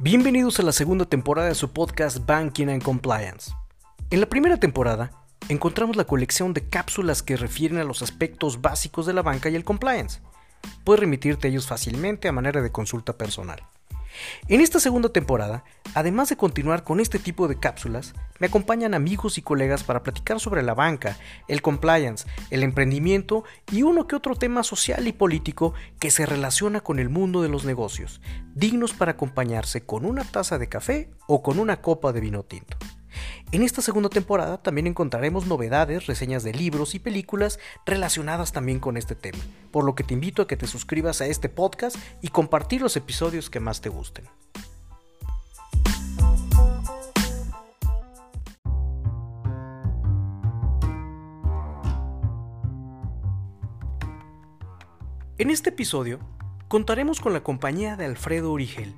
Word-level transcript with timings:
Bienvenidos 0.00 0.60
a 0.60 0.62
la 0.62 0.70
segunda 0.70 1.06
temporada 1.06 1.48
de 1.48 1.56
su 1.56 1.72
podcast 1.72 2.24
Banking 2.24 2.68
and 2.68 2.84
Compliance. 2.84 3.50
En 4.10 4.20
la 4.20 4.28
primera 4.28 4.56
temporada, 4.56 5.10
encontramos 5.48 5.96
la 5.96 6.04
colección 6.04 6.54
de 6.54 6.68
cápsulas 6.68 7.24
que 7.24 7.36
refieren 7.36 7.78
a 7.78 7.84
los 7.84 8.00
aspectos 8.00 8.62
básicos 8.62 9.06
de 9.06 9.12
la 9.12 9.22
banca 9.22 9.48
y 9.48 9.56
el 9.56 9.64
compliance. 9.64 10.20
Puedes 10.84 11.00
remitirte 11.00 11.48
a 11.48 11.50
ellos 11.50 11.66
fácilmente 11.66 12.28
a 12.28 12.32
manera 12.32 12.62
de 12.62 12.70
consulta 12.70 13.18
personal. 13.18 13.66
En 14.48 14.60
esta 14.60 14.80
segunda 14.80 15.08
temporada, 15.10 15.64
además 15.94 16.28
de 16.28 16.36
continuar 16.36 16.84
con 16.84 17.00
este 17.00 17.18
tipo 17.18 17.48
de 17.48 17.58
cápsulas, 17.58 18.14
me 18.38 18.46
acompañan 18.46 18.94
amigos 18.94 19.38
y 19.38 19.42
colegas 19.42 19.84
para 19.84 20.02
platicar 20.02 20.40
sobre 20.40 20.62
la 20.62 20.74
banca, 20.74 21.16
el 21.48 21.62
compliance, 21.62 22.26
el 22.50 22.62
emprendimiento 22.62 23.44
y 23.72 23.82
uno 23.82 24.06
que 24.06 24.16
otro 24.16 24.34
tema 24.36 24.62
social 24.62 25.06
y 25.06 25.12
político 25.12 25.74
que 25.98 26.10
se 26.10 26.26
relaciona 26.26 26.80
con 26.80 26.98
el 26.98 27.08
mundo 27.08 27.42
de 27.42 27.48
los 27.48 27.64
negocios, 27.64 28.20
dignos 28.54 28.92
para 28.92 29.12
acompañarse 29.12 29.84
con 29.84 30.04
una 30.04 30.24
taza 30.24 30.58
de 30.58 30.68
café 30.68 31.10
o 31.26 31.42
con 31.42 31.58
una 31.58 31.80
copa 31.80 32.12
de 32.12 32.20
vino 32.20 32.42
tinto. 32.44 32.76
En 33.52 33.62
esta 33.62 33.82
segunda 33.82 34.08
temporada 34.08 34.62
también 34.62 34.86
encontraremos 34.86 35.46
novedades, 35.46 36.06
reseñas 36.06 36.42
de 36.42 36.52
libros 36.52 36.94
y 36.94 36.98
películas 36.98 37.58
relacionadas 37.86 38.52
también 38.52 38.78
con 38.80 38.96
este 38.96 39.14
tema, 39.14 39.38
por 39.70 39.84
lo 39.84 39.94
que 39.94 40.04
te 40.04 40.14
invito 40.14 40.42
a 40.42 40.46
que 40.46 40.56
te 40.56 40.66
suscribas 40.66 41.20
a 41.20 41.26
este 41.26 41.48
podcast 41.48 41.96
y 42.20 42.28
compartir 42.28 42.82
los 42.82 42.96
episodios 42.96 43.50
que 43.50 43.60
más 43.60 43.80
te 43.80 43.88
gusten. 43.88 44.26
En 55.38 55.50
este 55.50 55.70
episodio 55.70 56.18
contaremos 56.66 57.20
con 57.20 57.32
la 57.32 57.44
compañía 57.44 57.96
de 57.96 58.06
Alfredo 58.06 58.50
Origel, 58.50 58.92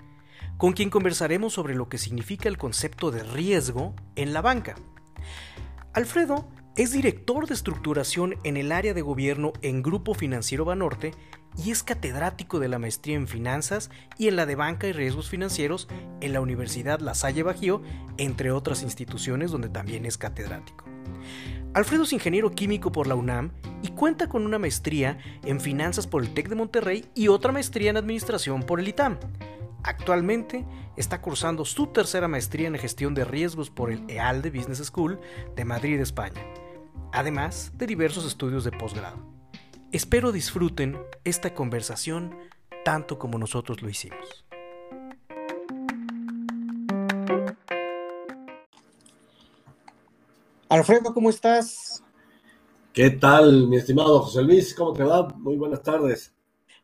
con 0.61 0.75
quien 0.75 0.91
conversaremos 0.91 1.55
sobre 1.55 1.75
lo 1.75 1.89
que 1.89 1.97
significa 1.97 2.47
el 2.47 2.59
concepto 2.59 3.11
de 3.11 3.23
riesgo 3.23 3.95
en 4.15 4.35
la 4.35 4.43
banca. 4.43 4.75
Alfredo 5.95 6.47
es 6.77 6.93
director 6.93 7.49
de 7.49 7.55
estructuración 7.55 8.35
en 8.45 8.59
el 8.59 8.71
área 8.71 8.93
de 8.93 9.01
gobierno 9.01 9.55
en 9.63 9.83
Grupo 9.83 10.13
Financiero 10.13 10.67
Banorte 10.67 11.13
y 11.57 11.71
es 11.71 11.83
catedrático 11.83 12.59
de 12.59 12.69
la 12.69 12.79
maestría 12.79 13.17
en 13.17 13.27
finanzas 13.27 13.91
y 14.19 14.29
en 14.29 14.37
la 14.37 14.45
de 14.45 14.55
banca 14.55 14.87
y 14.87 14.93
riesgos 14.93 15.31
financieros 15.31 15.89
en 16.21 16.35
la 16.35 16.43
Universidad 16.43 17.01
La 17.01 17.15
Salle 17.15 17.43
Bajío, 17.43 17.81
entre 18.19 18.53
otras 18.53 18.83
instituciones 18.83 19.51
donde 19.51 19.71
también 19.71 20.05
es 20.05 20.19
catedrático. 20.19 20.85
Alfredo 21.73 22.03
es 22.03 22.13
ingeniero 22.13 22.51
químico 22.51 22.93
por 22.93 23.07
la 23.07 23.15
UNAM 23.15 23.53
y 23.83 23.89
cuenta 23.89 24.29
con 24.29 24.45
una 24.45 24.59
maestría 24.59 25.17
en 25.43 25.59
finanzas 25.59 26.07
por 26.07 26.23
el 26.23 26.35
TEC 26.35 26.51
de 26.51 26.57
Monterrey 26.57 27.07
y 27.15 27.29
otra 27.29 27.51
maestría 27.51 27.89
en 27.89 27.97
administración 27.97 28.63
por 28.63 28.79
el 28.79 28.89
ITAM. 28.89 29.17
Actualmente 29.83 30.67
está 30.97 31.23
cursando 31.23 31.65
su 31.65 31.87
tercera 31.87 32.29
maestría 32.29 32.69
en 32.69 32.77
gestión 32.77 33.15
de 33.15 33.25
riesgos 33.25 33.71
por 33.71 33.91
el 33.91 34.09
EALDE 34.09 34.51
Business 34.51 34.85
School 34.87 35.19
de 35.57 35.65
Madrid, 35.65 36.01
España, 36.01 36.43
además 37.13 37.73
de 37.75 37.87
diversos 37.87 38.27
estudios 38.27 38.65
de 38.65 38.73
posgrado. 38.73 39.19
Espero 39.93 40.33
disfruten 40.33 40.99
esta 41.25 41.55
conversación 41.55 42.37
tanto 42.85 43.19
como 43.19 43.39
nosotros 43.39 43.83
lo 43.83 43.89
hicimos. 43.89 44.45
Alfredo, 50.69 51.13
¿cómo 51.13 51.31
estás? 51.31 52.05
¿Qué 52.93 53.11
tal, 53.11 53.67
mi 53.67 53.77
estimado 53.77 54.21
José 54.21 54.43
Luis? 54.43 54.75
¿Cómo 54.75 54.93
te 54.93 55.03
va? 55.03 55.27
Muy 55.37 55.57
buenas 55.57 55.83
tardes. 55.83 56.33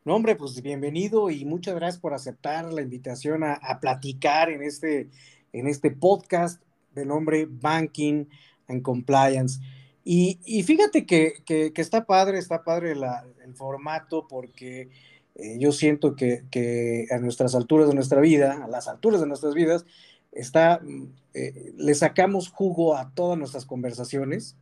No, 0.06 0.14
hombre, 0.14 0.36
pues 0.36 0.62
bienvenido 0.62 1.30
y 1.30 1.44
muchas 1.44 1.74
gracias 1.74 2.00
por 2.00 2.14
aceptar 2.14 2.72
la 2.72 2.80
invitación 2.80 3.42
a, 3.42 3.80
platicar 3.80 4.50
en 4.50 4.62
este, 4.62 5.10
en 5.52 5.66
este 5.66 5.90
podcast 5.90 6.62
de 6.94 7.04
nombre 7.04 7.48
Banking 7.50 8.26
and 8.68 8.82
Compliance. 8.82 9.58
Y, 10.04 10.62
fíjate 10.62 11.06
que, 11.06 11.42
está 11.74 12.06
padre, 12.06 12.38
está 12.38 12.62
padre 12.62 12.92
el 12.92 13.54
formato 13.56 14.28
porque 14.28 14.90
eh, 15.34 15.56
yo 15.58 15.72
siento 15.72 16.14
que, 16.14 17.08
a 17.10 17.18
nuestras 17.18 17.56
alturas 17.56 17.88
de 17.88 17.96
nuestra 17.96 18.20
vida, 18.20 18.62
a 18.62 18.68
las 18.68 18.86
alturas 18.86 19.20
de 19.20 19.26
nuestras 19.26 19.54
vidas, 19.54 19.86
está, 20.30 20.80
eh, 21.34 21.72
le 21.76 21.94
sacamos 21.96 22.48
jugo 22.50 22.94
a 22.96 23.10
todas 23.12 23.36
nuestras 23.36 23.66
conversaciones, 23.66 24.56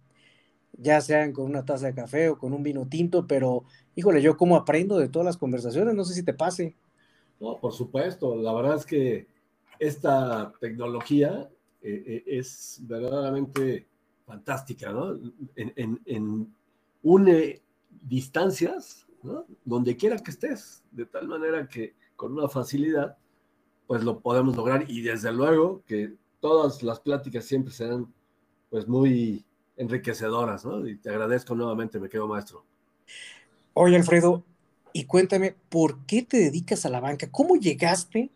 ya 0.77 1.01
sean 1.01 1.33
con 1.33 1.47
una 1.47 1.65
taza 1.65 1.87
de 1.87 1.95
café 1.95 2.29
o 2.29 2.39
con 2.39 2.53
un 2.53 2.63
vino 2.63 2.87
tinto, 2.89 3.27
pero 3.27 3.65
híjole, 3.95 4.21
yo 4.23 4.37
como 4.37 4.57
aprendo 4.57 4.99
de 4.99 5.09
todas 5.09 5.27
las 5.27 5.37
conversaciones, 5.37 5.95
no 5.95 6.05
sé 6.05 6.15
si 6.15 6.23
te 6.23 6.35
pase. 6.35 6.77
No, 7.41 7.59
por 7.61 7.73
supuesto, 7.73 8.35
la 8.37 8.53
verdad 8.53 8.77
es 8.77 8.87
que 8.87 9.27
esta 9.79 10.53
tecnología 10.61 11.49
eh, 11.83 12.03
eh, 12.07 12.25
es 12.27 12.81
verdaderamente 12.83 13.87
fantástica, 14.27 14.93
¿no? 14.93 15.19
Une 17.03 17.61
distancias, 18.03 19.07
¿no? 19.23 19.47
Donde 19.65 19.97
quiera 19.97 20.19
que 20.19 20.31
estés, 20.31 20.83
de 20.91 21.07
tal 21.07 21.29
manera 21.29 21.69
que 21.69 21.95
con 22.17 22.33
una 22.33 22.49
facilidad, 22.49 23.17
pues 23.87 24.03
lo 24.03 24.21
podemos 24.21 24.57
lograr 24.57 24.85
y 24.89 25.03
desde 25.03 25.33
luego 25.33 25.83
que 25.87 26.15
todas 26.41 26.83
las 26.83 27.01
pláticas 27.01 27.45
siempre 27.45 27.73
serán 27.73 28.13
pues 28.71 28.89
muy 28.89 29.45
enriquecedoras, 29.77 30.65
¿no? 30.65 30.87
Y 30.87 30.97
te 30.97 31.11
agradezco 31.11 31.55
nuevamente, 31.55 31.99
me 31.99 32.09
quedo 32.09 32.29
maestro. 32.29 32.65
Oye, 33.75 33.97
Alfredo, 33.97 34.45
y 34.93 35.05
cuéntame, 35.05 35.57
¿por 35.69 36.07
qué 36.07 36.23
te 36.23 36.39
dedicas 36.39 36.87
a 36.87 36.91
la 36.91 37.01
banca? 37.01 37.31
¿Cómo 37.31 37.57
llegaste 37.57 38.31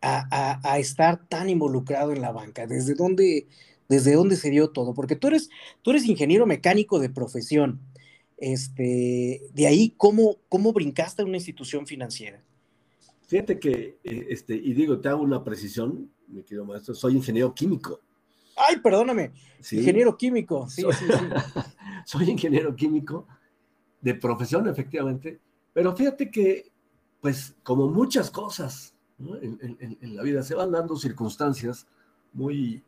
a, 0.00 0.78
estar 0.78 1.26
tan 1.28 1.50
involucrado 1.50 2.12
en 2.12 2.20
la 2.20 2.30
banca? 2.30 2.66
¿Desde 2.66 2.94
dónde, 2.94 3.48
desde 3.88 4.14
dónde 4.14 4.36
se 4.36 4.50
dio 4.50 4.70
todo? 4.70 4.94
Porque 4.94 5.16
tú 5.16 5.26
eres, 5.26 5.50
tú 5.82 5.90
eres 5.90 6.06
ingeniero 6.06 6.46
mecánico 6.46 7.00
de 7.00 7.10
profesión. 7.10 7.80
Este, 8.36 9.42
de 9.52 9.66
ahí, 9.66 9.94
¿cómo, 9.96 10.36
cómo 10.48 10.72
brincaste 10.72 11.22
a 11.22 11.24
una 11.24 11.38
institución 11.38 11.84
financiera? 11.86 12.40
Fíjate 13.26 13.58
que, 13.58 13.98
eh, 14.04 14.26
este, 14.30 14.54
y 14.54 14.72
digo, 14.74 15.00
te 15.00 15.08
hago 15.08 15.22
una 15.22 15.42
precisión, 15.42 16.10
mi 16.28 16.44
querido 16.44 16.64
maestro, 16.64 16.94
soy 16.94 17.16
ingeniero 17.16 17.52
químico. 17.52 18.00
Ay, 18.66 18.78
perdóname, 18.78 19.32
ingeniero 19.70 20.16
químico, 20.16 20.68
sí, 20.68 20.82
sí, 20.92 21.04
sí. 21.06 21.24
soy 22.04 22.30
ingeniero 22.30 22.74
químico 22.74 23.26
de 24.00 24.14
profesión, 24.14 24.68
efectivamente, 24.68 25.40
pero 25.72 25.94
fíjate 25.94 26.30
que, 26.30 26.70
pues, 27.20 27.56
como 27.62 27.88
muchas 27.88 28.30
cosas 28.30 28.94
en, 29.18 30.16
la 30.16 30.22
vida, 30.22 30.42
se 30.42 30.54
van 30.54 30.72
dando 30.72 30.96
circunstancias 30.96 31.86
muy 32.32 32.82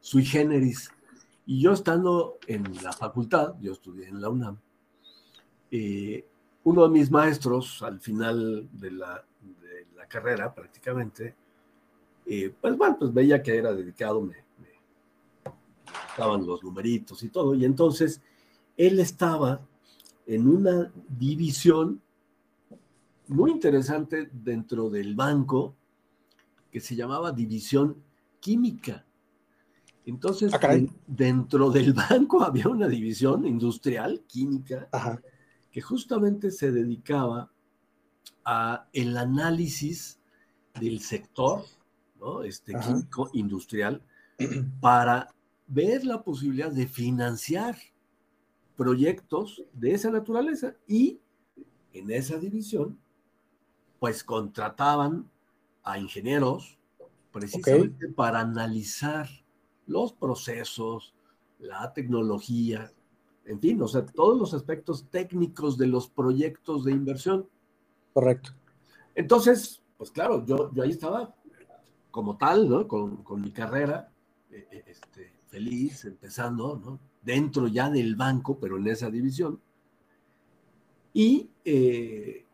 sui 0.00 0.24
generis. 0.24 0.90
Y 1.44 1.60
yo 1.60 1.72
estando 1.72 2.38
en 2.46 2.64
la 2.82 2.92
facultad, 2.92 3.54
yo 3.60 3.72
estudié 3.72 4.08
en 4.08 4.20
la 4.20 4.28
UNAM, 4.28 4.58
eh, 5.70 6.24
uno 6.64 6.84
de 6.84 6.90
mis 6.90 7.10
maestros, 7.10 7.82
al 7.82 8.00
final 8.00 8.68
de 8.72 8.90
la, 8.92 9.24
carrera 10.08 10.52
prácticamente, 10.54 11.34
eh, 12.26 12.52
pues 12.60 12.76
bueno, 12.76 12.98
pues 12.98 13.14
veía 13.14 13.42
que 13.42 13.56
era 13.56 13.72
dedicado, 13.72 14.20
me 14.20 14.34
estaban 16.12 16.46
los 16.46 16.62
numeritos 16.62 17.22
y 17.22 17.28
todo, 17.28 17.54
y 17.54 17.64
entonces 17.64 18.20
él 18.76 19.00
estaba 19.00 19.60
en 20.26 20.46
una 20.46 20.92
división 21.08 22.00
muy 23.28 23.50
interesante 23.50 24.28
dentro 24.32 24.90
del 24.90 25.14
banco 25.14 25.74
que 26.70 26.80
se 26.80 26.94
llamaba 26.94 27.32
división 27.32 27.96
química. 28.40 29.04
Entonces, 30.04 30.52
ah, 30.54 30.76
dentro 31.06 31.70
del 31.70 31.92
banco 31.92 32.42
había 32.44 32.68
una 32.68 32.88
división 32.88 33.46
industrial 33.46 34.22
química 34.26 34.88
que 35.70 35.80
justamente 35.80 36.50
se 36.50 36.72
dedicaba 36.72 37.50
a 38.44 38.88
el 38.92 39.16
análisis 39.16 40.18
del 40.78 41.00
sector 41.00 41.64
este, 42.44 42.72
químico 42.74 43.30
industrial 43.32 44.02
para 44.80 45.28
ver 45.72 46.04
la 46.04 46.22
posibilidad 46.22 46.70
de 46.70 46.86
financiar 46.86 47.76
proyectos 48.76 49.64
de 49.72 49.94
esa 49.94 50.10
naturaleza 50.10 50.74
y 50.86 51.18
en 51.92 52.10
esa 52.10 52.38
división, 52.38 52.98
pues 53.98 54.22
contrataban 54.22 55.30
a 55.82 55.98
ingenieros 55.98 56.78
precisamente 57.30 58.08
para 58.08 58.40
analizar 58.40 59.28
los 59.86 60.12
procesos, 60.12 61.14
la 61.58 61.92
tecnología, 61.92 62.92
en 63.46 63.58
fin, 63.58 63.80
o 63.82 63.88
sea, 63.88 64.04
todos 64.04 64.38
los 64.38 64.54
aspectos 64.54 65.08
técnicos 65.10 65.78
de 65.78 65.86
los 65.86 66.08
proyectos 66.08 66.84
de 66.84 66.92
inversión. 66.92 67.48
Correcto. 68.12 68.50
Entonces, 69.14 69.82
pues 69.96 70.10
claro, 70.10 70.44
yo, 70.44 70.70
yo 70.74 70.82
ahí 70.82 70.90
estaba 70.90 71.34
como 72.10 72.36
tal, 72.36 72.68
¿no? 72.68 72.86
Con, 72.86 73.24
mi 73.40 73.50
carrera, 73.50 74.12
eh, 74.50 74.68
eh, 74.70 74.84
este, 74.86 75.31
feliz, 75.52 76.06
empezando, 76.06 76.80
¿no? 76.82 76.98
dentro 77.22 77.68
ya 77.68 77.90
del 77.90 78.16
banco, 78.16 78.58
pero 78.58 78.78
en 78.78 78.86
esa 78.86 79.10
división. 79.10 79.60
Y, 81.12 81.50
eh, 81.62 82.46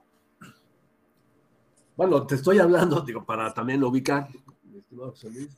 bueno, 1.97 2.27
te 2.27 2.35
estoy 2.35 2.59
hablando, 2.59 3.01
digo, 3.03 3.25
para 3.25 3.55
también 3.55 3.85
ubicar, 3.85 4.29
estimado 4.77 5.13
José 5.13 5.31
Luis, 5.31 5.57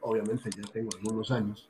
obviamente 0.00 0.48
ya 0.56 0.66
tengo 0.72 0.88
algunos 0.96 1.30
años, 1.30 1.68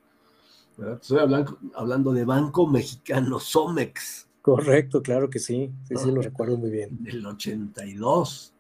Estoy 0.79 1.19
hablando, 1.19 1.59
hablando 1.75 2.13
de 2.13 2.25
Banco 2.25 2.69
Mexicano, 2.69 3.41
Somex. 3.41 4.29
Correcto, 4.41 5.03
claro 5.03 5.29
que 5.29 5.41
sí, 5.41 5.73
sí, 5.89 5.97
sí, 5.97 6.13
lo 6.13 6.23
recuerdo 6.23 6.57
muy 6.57 6.71
bien. 6.71 7.03
Del 7.03 7.27
82. 7.27 8.55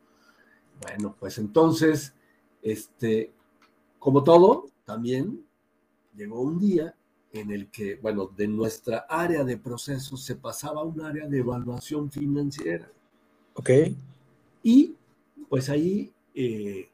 Bueno, 0.82 1.14
pues 1.16 1.38
entonces, 1.38 2.16
este, 2.60 3.32
como 4.00 4.24
todo, 4.24 4.66
también 4.84 5.47
llegó 6.18 6.40
un 6.40 6.58
día 6.58 6.94
en 7.32 7.50
el 7.50 7.70
que, 7.70 7.96
bueno, 7.96 8.26
de 8.36 8.48
nuestra 8.48 9.06
área 9.08 9.44
de 9.44 9.56
procesos 9.56 10.24
se 10.24 10.34
pasaba 10.34 10.80
a 10.80 10.84
un 10.84 11.00
área 11.00 11.26
de 11.26 11.38
evaluación 11.38 12.10
financiera. 12.10 12.90
Ok. 13.54 13.70
Y 14.62 14.96
pues 15.48 15.68
ahí 15.70 16.12
eh, 16.34 16.90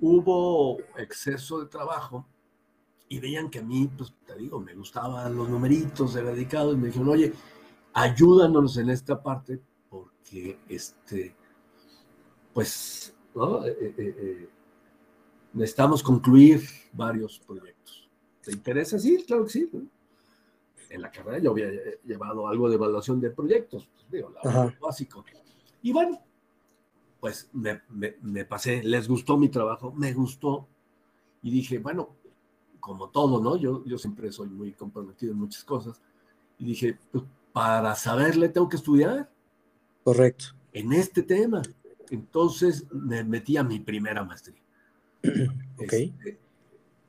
hubo 0.00 0.78
exceso 0.96 1.60
de 1.60 1.66
trabajo 1.66 2.26
y 3.08 3.18
veían 3.18 3.50
que 3.50 3.58
a 3.58 3.62
mí, 3.62 3.90
pues 3.96 4.14
te 4.26 4.36
digo, 4.36 4.60
me 4.60 4.74
gustaban 4.74 5.34
los 5.34 5.48
numeritos, 5.48 6.14
era 6.14 6.30
dedicado, 6.30 6.74
y 6.74 6.76
me 6.76 6.88
dijeron, 6.88 7.08
oye, 7.08 7.32
ayúdanos 7.94 8.76
en 8.76 8.90
esta 8.90 9.22
parte, 9.22 9.60
porque 9.88 10.58
este, 10.68 11.34
pues, 12.52 13.14
¿no? 13.34 13.64
Eh, 13.64 13.94
eh, 13.96 14.48
necesitamos 15.54 16.02
concluir 16.02 16.62
varios 16.92 17.38
proyectos. 17.38 18.07
¿Te 18.48 18.54
interesa? 18.54 18.98
Sí, 18.98 19.22
claro 19.26 19.44
que 19.44 19.50
sí. 19.50 19.70
En 20.88 21.02
la 21.02 21.10
carrera 21.10 21.38
yo 21.38 21.50
había 21.50 21.70
llevado 22.02 22.48
algo 22.48 22.68
de 22.70 22.76
evaluación 22.76 23.20
de 23.20 23.30
proyectos, 23.30 23.86
pues, 23.92 24.10
digo, 24.10 24.30
lo 24.42 24.72
básico. 24.80 25.22
Y 25.82 25.92
bueno, 25.92 26.18
pues 27.20 27.50
me, 27.52 27.82
me 28.22 28.46
pasé, 28.46 28.82
les 28.82 29.06
gustó 29.06 29.36
mi 29.36 29.50
trabajo, 29.50 29.92
me 29.92 30.14
gustó, 30.14 30.66
y 31.42 31.50
dije, 31.50 31.78
bueno, 31.78 32.16
como 32.80 33.10
todo, 33.10 33.38
¿no? 33.42 33.56
Yo, 33.56 33.84
yo 33.84 33.98
siempre 33.98 34.32
soy 34.32 34.48
muy 34.48 34.72
comprometido 34.72 35.32
en 35.32 35.38
muchas 35.38 35.62
cosas. 35.64 36.00
Y 36.58 36.64
dije, 36.64 36.98
pues 37.12 37.24
para 37.52 37.94
saberle 37.94 38.48
tengo 38.48 38.68
que 38.68 38.76
estudiar. 38.76 39.30
Correcto. 40.04 40.46
En 40.72 40.92
este 40.92 41.22
tema. 41.22 41.62
Entonces 42.10 42.90
me 42.90 43.22
metí 43.24 43.58
a 43.58 43.62
mi 43.62 43.78
primera 43.78 44.24
maestría. 44.24 44.62
ok. 45.76 45.92
Este, 45.92 46.38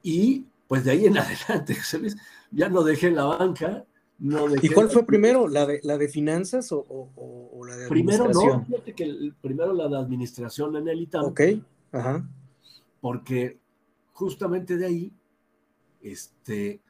y 0.03 0.45
pues 0.69 0.85
de 0.85 0.91
ahí 0.91 1.05
en 1.07 1.17
adelante, 1.17 1.73
¿sabes? 1.73 2.15
Ya 2.51 2.69
no 2.69 2.83
dejé 2.83 3.11
la 3.11 3.25
banca. 3.25 3.85
No 4.19 4.45
¿Y 4.61 4.69
cuál 4.69 4.89
fue 4.89 5.05
primero? 5.05 5.47
¿La 5.47 5.65
de, 5.65 5.79
la 5.83 5.97
de 5.97 6.07
finanzas 6.09 6.71
o, 6.71 6.85
o, 6.87 7.65
la 7.65 7.75
de 7.75 7.85
administración? 7.85 8.29
Primero 8.29 8.57
no, 8.59 8.65
fíjate 8.65 8.93
que 8.93 9.33
primero 9.41 9.73
la 9.73 9.87
de 9.87 9.97
administración 9.97 10.75
en 10.75 10.87
el 10.89 11.01
ITAM. 11.01 11.25
Ok, 11.25 11.41
ajá. 11.93 12.29
Porque 12.99 13.59
justamente 14.11 14.75
de 14.75 14.85
ahí 14.85 15.13
este, 16.01 16.81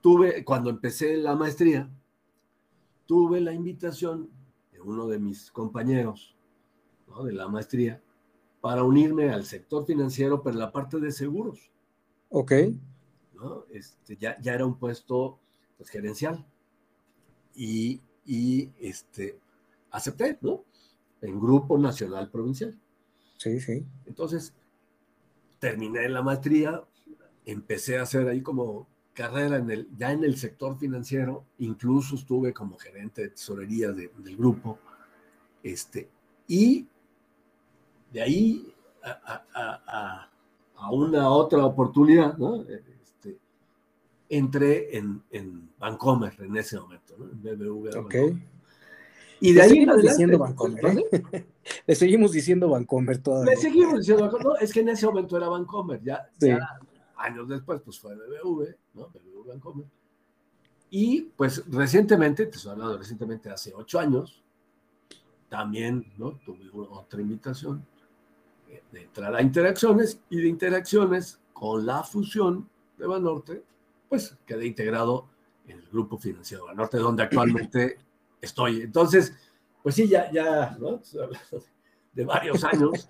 tuve, 0.00 0.44
cuando 0.44 0.70
empecé 0.70 1.18
la 1.18 1.36
maestría, 1.36 1.90
tuve 3.06 3.40
la 3.40 3.52
invitación 3.52 4.30
de 4.72 4.80
uno 4.80 5.06
de 5.08 5.18
mis 5.18 5.50
compañeros 5.50 6.34
de 7.22 7.32
la 7.32 7.46
maestría 7.48 8.02
para 8.62 8.82
unirme 8.82 9.30
al 9.30 9.44
sector 9.44 9.84
financiero, 9.84 10.42
pero 10.42 10.54
en 10.54 10.60
la 10.60 10.72
parte 10.72 10.98
de 10.98 11.12
seguros. 11.12 11.71
Ok. 12.32 12.52
Este, 13.70 14.16
ya, 14.16 14.40
ya 14.40 14.54
era 14.54 14.64
un 14.64 14.78
puesto 14.78 15.38
pues, 15.76 15.90
gerencial. 15.90 16.44
Y, 17.54 18.00
y 18.24 18.70
este, 18.80 19.38
acepté, 19.90 20.38
¿no? 20.40 20.64
En 21.20 21.38
Grupo 21.38 21.78
Nacional 21.78 22.30
Provincial. 22.30 22.78
Sí, 23.36 23.60
sí. 23.60 23.84
Entonces, 24.06 24.54
terminé 25.58 26.08
la 26.08 26.22
maestría, 26.22 26.82
empecé 27.44 27.98
a 27.98 28.02
hacer 28.02 28.26
ahí 28.26 28.40
como 28.40 28.88
carrera 29.12 29.58
en 29.58 29.70
el, 29.70 29.88
ya 29.96 30.10
en 30.10 30.24
el 30.24 30.36
sector 30.36 30.78
financiero, 30.78 31.44
incluso 31.58 32.14
estuve 32.14 32.54
como 32.54 32.78
gerente 32.78 33.22
de 33.22 33.28
tesorería 33.30 33.92
del 33.92 34.36
grupo, 34.36 34.78
este, 35.62 36.08
y 36.48 36.86
de 38.10 38.22
ahí 38.22 38.74
a, 39.04 40.30
una 40.90 41.28
otra 41.28 41.64
oportunidad, 41.64 42.36
¿no? 42.38 42.62
Este, 42.62 43.38
entré 44.28 44.96
en, 44.96 45.22
en 45.30 45.70
Bancomer 45.78 46.34
en 46.40 46.56
ese 46.56 46.78
momento, 46.78 47.14
¿no? 47.18 47.24
En 47.26 47.42
BBV. 47.42 47.98
Ok. 47.98 48.14
Y 49.40 49.52
de 49.52 49.62
ahí 49.62 49.70
seguimos 49.70 50.02
diciendo 50.02 50.38
Bancomer, 50.38 50.98
¿eh? 50.98 51.46
Le 51.86 51.94
seguimos 51.94 52.32
diciendo 52.32 52.68
Bancomer 52.68 53.18
todavía. 53.18 53.54
Le 53.54 53.60
seguimos 53.60 53.98
diciendo 53.98 54.24
Bancomer. 54.24 54.46
No, 54.46 54.56
es 54.56 54.72
que 54.72 54.80
en 54.80 54.88
ese 54.90 55.06
momento 55.06 55.36
era 55.36 55.48
Bancomer, 55.48 56.00
ya, 56.02 56.30
ya 56.38 56.78
años 57.16 57.48
después, 57.48 57.80
pues 57.82 57.98
fue 57.98 58.14
BBV, 58.14 58.76
¿no? 58.94 59.08
BBV 59.08 59.48
Bancomer. 59.48 59.86
Y 60.90 61.22
pues 61.36 61.64
recientemente, 61.70 62.46
te 62.46 62.56
estoy 62.56 62.72
hablando 62.72 62.98
recientemente, 62.98 63.50
hace 63.50 63.72
ocho 63.74 63.98
años, 63.98 64.42
también, 65.48 66.12
¿no? 66.18 66.38
Tuve 66.44 66.70
otra 66.72 67.20
invitación 67.20 67.86
de 68.90 69.02
entrar 69.02 69.34
a 69.34 69.42
interacciones 69.42 70.20
y 70.30 70.40
de 70.40 70.48
interacciones 70.48 71.40
con 71.52 71.84
la 71.86 72.02
fusión 72.02 72.68
de 72.98 73.06
Banorte, 73.06 73.62
pues 74.08 74.36
quedé 74.46 74.66
integrado 74.66 75.28
en 75.66 75.78
el 75.78 75.88
grupo 75.88 76.18
financiero 76.18 76.66
Banorte, 76.66 76.98
donde 76.98 77.22
actualmente 77.22 77.98
estoy. 78.40 78.82
Entonces, 78.82 79.32
pues 79.82 79.94
sí, 79.94 80.08
ya, 80.08 80.30
ya, 80.30 80.76
¿no? 80.78 81.00
De 82.12 82.24
varios 82.24 82.62
años 82.72 83.08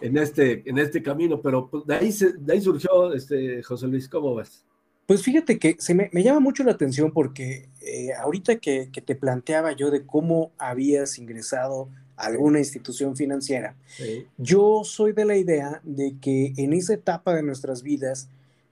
en 0.00 0.16
este, 0.18 0.68
en 0.68 0.78
este 0.78 1.02
camino, 1.02 1.40
pero 1.40 1.68
pues, 1.68 1.86
de, 1.86 1.94
ahí 1.94 2.12
de 2.38 2.52
ahí 2.52 2.60
surgió 2.60 3.12
este, 3.12 3.62
José 3.62 3.86
Luis, 3.86 4.08
¿cómo 4.08 4.34
vas? 4.34 4.64
Pues 5.06 5.22
fíjate 5.22 5.58
que 5.58 5.76
se 5.78 5.94
me, 5.94 6.10
llama 6.12 6.40
mucho 6.40 6.62
la 6.64 6.72
atención 6.72 7.12
porque 7.12 7.70
eh, 7.80 8.12
ahorita 8.12 8.56
que, 8.56 8.90
te 8.92 9.14
planteaba 9.16 9.72
yo 9.72 9.90
de 9.90 10.04
cómo 10.04 10.52
habías 10.58 11.18
ingresado 11.18 11.88
alguna 12.18 12.58
institución 12.58 13.16
financiera, 13.16 13.76
yo 14.36 14.82
soy 14.84 15.12
de 15.12 15.24
la 15.24 15.36
idea 15.36 15.80
de 15.84 16.16
que 16.20 16.52
en 16.56 16.72
esa 16.72 16.94
etapa 16.94 17.34
de 17.34 17.42
nuestras 17.42 17.82
vidas 17.82 18.28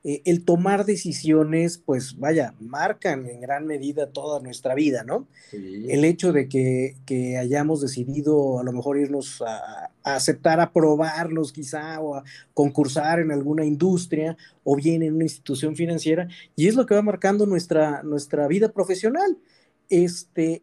eh, 0.09 0.23
el 0.25 0.45
tomar 0.45 0.85
decisiones, 0.85 1.79
pues 1.79 2.17
vaya, 2.17 2.55
marcan 2.61 3.27
en 3.27 3.41
gran 3.41 3.67
medida 3.67 4.07
toda 4.07 4.39
nuestra 4.39 4.77
vida, 4.77 5.03
¿no? 5.03 5.27
El 5.51 6.05
hecho 6.05 6.33
de 6.33 6.49
que, 6.49 6.95
hayamos 7.37 7.81
decidido 7.81 8.61
a 8.61 8.63
lo 8.63 8.73
mejor 8.73 8.99
irnos 8.99 9.43
a, 9.43 9.91
aceptar 10.05 10.61
aprobarnos 10.61 11.53
quizá 11.53 12.01
o 12.01 12.15
a 12.15 12.23
concursar 12.55 13.19
en 13.19 13.33
alguna 13.33 13.65
industria 13.65 14.37
o 14.63 14.77
bien 14.77 15.03
en 15.03 15.15
una 15.17 15.25
institución 15.25 15.75
financiera, 15.75 16.29
y 16.55 16.69
es 16.69 16.77
lo 16.77 16.87
que 16.87 16.95
va 16.95 17.03
marcando 17.03 17.45
nuestra, 17.45 18.05
nuestra 18.05 18.47
vida 18.47 18.71
profesional. 18.71 19.37
Este, 19.91 20.63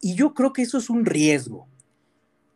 y 0.00 0.14
yo 0.14 0.32
creo 0.32 0.52
que 0.52 0.62
eso 0.62 0.78
es 0.78 0.90
un 0.90 1.06
riesgo, 1.06 1.66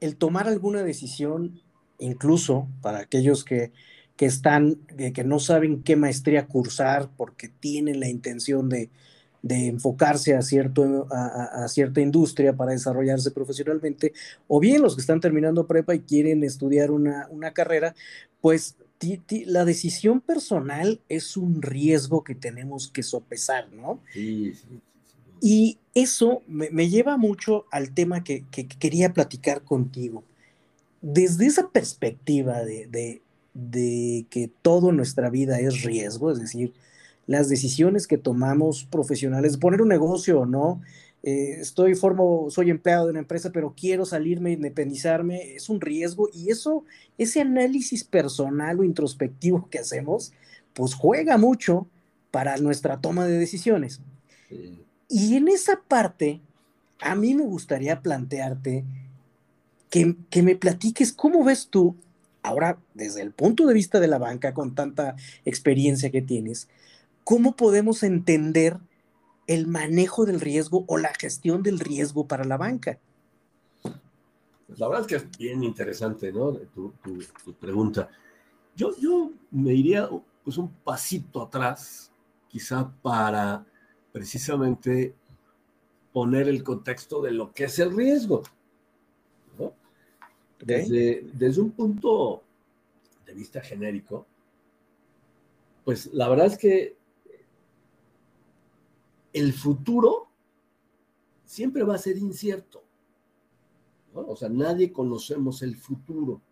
el 0.01 0.17
tomar 0.17 0.49
alguna 0.49 0.83
decisión, 0.83 1.61
incluso 1.99 2.69
para 2.81 3.01
aquellos 3.01 3.45
que 3.45 3.73
que 4.21 4.27
están, 4.27 4.75
que 5.15 5.25
no 5.25 5.39
saben 5.39 5.83
qué 5.83 5.97
maestría 5.97 6.47
cursar 6.47 7.09
porque 7.17 7.49
tienen 7.49 8.01
la 8.01 8.09
intención 8.11 8.69
de, 8.69 8.91
enfocarse 9.43 10.35
a, 10.35 10.43
cierto, 10.43 11.09
a, 11.11 11.67
cierta 11.69 12.03
industria 12.03 12.55
para 12.55 12.73
desarrollarse 12.73 13.31
profesionalmente, 13.31 14.13
o 14.47 14.61
bien 14.61 14.83
los 14.83 14.95
que 14.95 15.01
están 15.01 15.21
terminando 15.21 15.67
prepa 15.67 15.95
y 15.95 16.01
quieren 16.01 16.45
estudiar 16.45 16.91
una, 16.91 17.53
carrera, 17.55 17.95
pues 18.43 18.77
la 19.47 19.65
decisión 19.65 20.21
personal 20.21 21.01
es 21.09 21.39
un 21.39 21.63
riesgo 21.63 22.23
que 22.23 22.35
tenemos 22.35 22.91
que 22.91 23.03
sopesar, 23.03 23.73
¿no? 23.73 24.03
Sí, 24.13 24.53
Y 25.41 25.79
eso 25.95 26.43
me, 26.47 26.89
lleva 26.89 27.17
mucho 27.17 27.67
al 27.71 27.93
tema 27.93 28.23
que, 28.25 28.45
quería 28.79 29.13
platicar 29.13 29.63
contigo. 29.63 30.23
Desde 31.01 31.47
esa 31.47 31.69
perspectiva 31.71 32.63
de, 32.63 33.23
de 33.55 34.27
que 34.31 34.51
toda 34.63 34.93
nuestra 34.93 35.31
vida 35.31 35.59
es 35.61 35.83
riesgo, 35.83 36.31
es 36.31 36.41
decir, 36.41 36.73
las 37.27 37.49
decisiones 37.49 38.07
que 38.07 38.19
tomamos 38.19 38.85
profesionales, 38.85 39.57
poner 39.57 39.83
un 39.83 39.89
negocio 39.89 40.41
o 40.41 40.47
no, 40.47 40.81
eh, 41.23 41.59
estoy 41.61 41.95
formo, 41.95 42.47
soy 42.51 42.71
empleado 42.71 43.05
de 43.05 43.11
una 43.11 43.21
empresa, 43.21 43.51
pero 43.53 43.75
quiero 43.77 44.07
salirme, 44.07 44.53
independizarme, 44.53 45.55
es 45.55 45.69
un 45.69 45.81
riesgo 45.81 46.31
y 46.33 46.51
eso, 46.51 46.85
ese 47.19 47.41
análisis 47.41 48.05
personal 48.05 48.81
o 48.81 48.85
introspectivo 48.85 49.69
que 49.71 49.79
hacemos, 49.79 50.33
pues 50.73 50.95
juega 50.95 51.37
mucho 51.37 51.87
para 52.31 52.57
nuestra 52.57 53.01
toma 53.01 53.27
de 53.27 53.39
decisiones. 53.39 54.01
Y 55.11 55.37
en 55.37 55.49
esa 55.49 55.83
parte, 55.83 56.41
a 57.01 57.15
mí 57.15 57.35
me 57.35 57.45
gustaría 57.45 58.01
plantearte 58.01 58.85
que, 59.91 60.17
que 60.31 60.43
me 60.43 60.57
platiques 60.57 61.13
cómo 61.13 61.45
ves 61.45 61.69
tú 61.69 61.97
Ahora, 62.43 62.79
desde 62.95 63.23
el 63.23 63.33
punto 63.33 63.67
de 63.67 63.75
vista 63.75 64.01
de 64.01 64.09
la 64.09 64.19
banca, 64.19 64.55
con 64.55 64.75
tanta 64.75 65.17
experiencia 65.45 66.11
que 66.11 66.23
tienes, 66.23 66.69
¿cómo 67.25 67.55
podemos 67.55 68.03
entender 68.03 68.79
el 69.47 69.67
manejo 69.67 70.25
del 70.25 70.41
riesgo 70.41 70.85
o 70.87 70.97
la 70.97 71.13
gestión 71.15 71.63
del 71.63 71.79
riesgo 71.79 72.27
para 72.27 72.45
la 72.45 72.57
banca? 72.57 72.99
La 74.77 74.89
verdad 74.89 75.03
es 75.03 75.07
que 75.07 75.17
es 75.17 75.39
bien 75.39 75.63
interesante, 75.65 76.33
¿no? 76.33 76.53
Tu, 76.53 76.93
pregunta. 77.59 78.09
Yo, 78.75 78.97
yo 78.99 79.33
me 79.51 79.75
iría 79.75 80.09
pues 80.43 80.57
un 80.57 80.71
pasito 80.71 81.43
atrás, 81.43 82.11
quizá 82.49 82.91
para 83.03 83.67
precisamente 84.13 85.15
poner 86.13 86.49
el 86.49 86.63
contexto 86.63 87.23
de 87.23 87.31
lo 87.31 87.53
que 87.53 87.65
es 87.65 87.79
el 87.79 87.95
riesgo. 87.97 88.43
Desde, 90.59 91.23
desde 91.33 91.63
un 91.63 91.71
punto 91.71 92.43
de 93.25 93.33
vista 93.33 93.63
genérico, 93.63 94.27
pues 95.85 96.13
la 96.13 96.29
verdad 96.29 96.47
es 96.47 96.59
que 96.59 96.97
el 99.33 99.53
futuro 99.55 100.29
siempre 101.45 101.83
va 101.83 101.95
a 101.95 101.99
ser 101.99 102.19
incierto. 102.19 102.85
O 104.13 104.37
sea, 104.37 104.49
nadie 104.49 104.93
conocemos 104.93 105.63
el 105.63 105.77
futuro. 105.77 106.43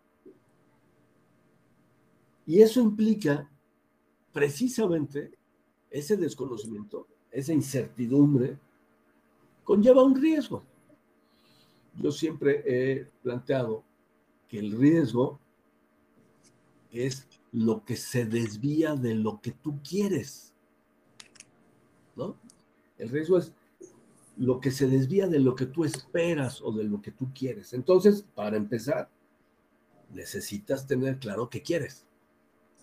Y 2.45 2.61
eso 2.61 2.81
implica 2.81 3.49
precisamente 4.33 5.37
ese 5.89 6.17
desconocimiento, 6.17 7.07
esa 7.31 7.53
incertidumbre, 7.53 8.57
conlleva 9.63 10.03
un 10.03 10.19
riesgo. 10.19 10.63
Yo 11.95 12.11
siempre 12.11 12.63
he 12.65 13.05
planteado 13.21 13.83
que 14.47 14.59
el 14.59 14.71
riesgo 14.77 15.39
es 16.91 17.27
lo 17.51 17.83
que 17.83 17.95
se 17.95 18.25
desvía 18.25 18.95
de 18.95 19.15
lo 19.15 19.41
que 19.41 19.51
tú 19.51 19.79
quieres. 19.87 20.53
¿No? 22.15 22.35
El 22.97 23.09
riesgo 23.09 23.37
es 23.37 23.53
lo 24.37 24.59
que 24.59 24.71
se 24.71 24.87
desvía 24.87 25.27
de 25.27 25.39
lo 25.39 25.55
que 25.55 25.65
tú 25.65 25.83
esperas 25.85 26.61
o 26.61 26.71
de 26.71 26.83
lo 26.83 27.01
que 27.01 27.11
tú 27.11 27.29
quieres. 27.33 27.73
Entonces, 27.73 28.25
para 28.35 28.57
empezar, 28.57 29.09
necesitas 30.13 30.87
tener 30.87 31.19
claro 31.19 31.49
qué 31.49 31.61
quieres. 31.61 32.05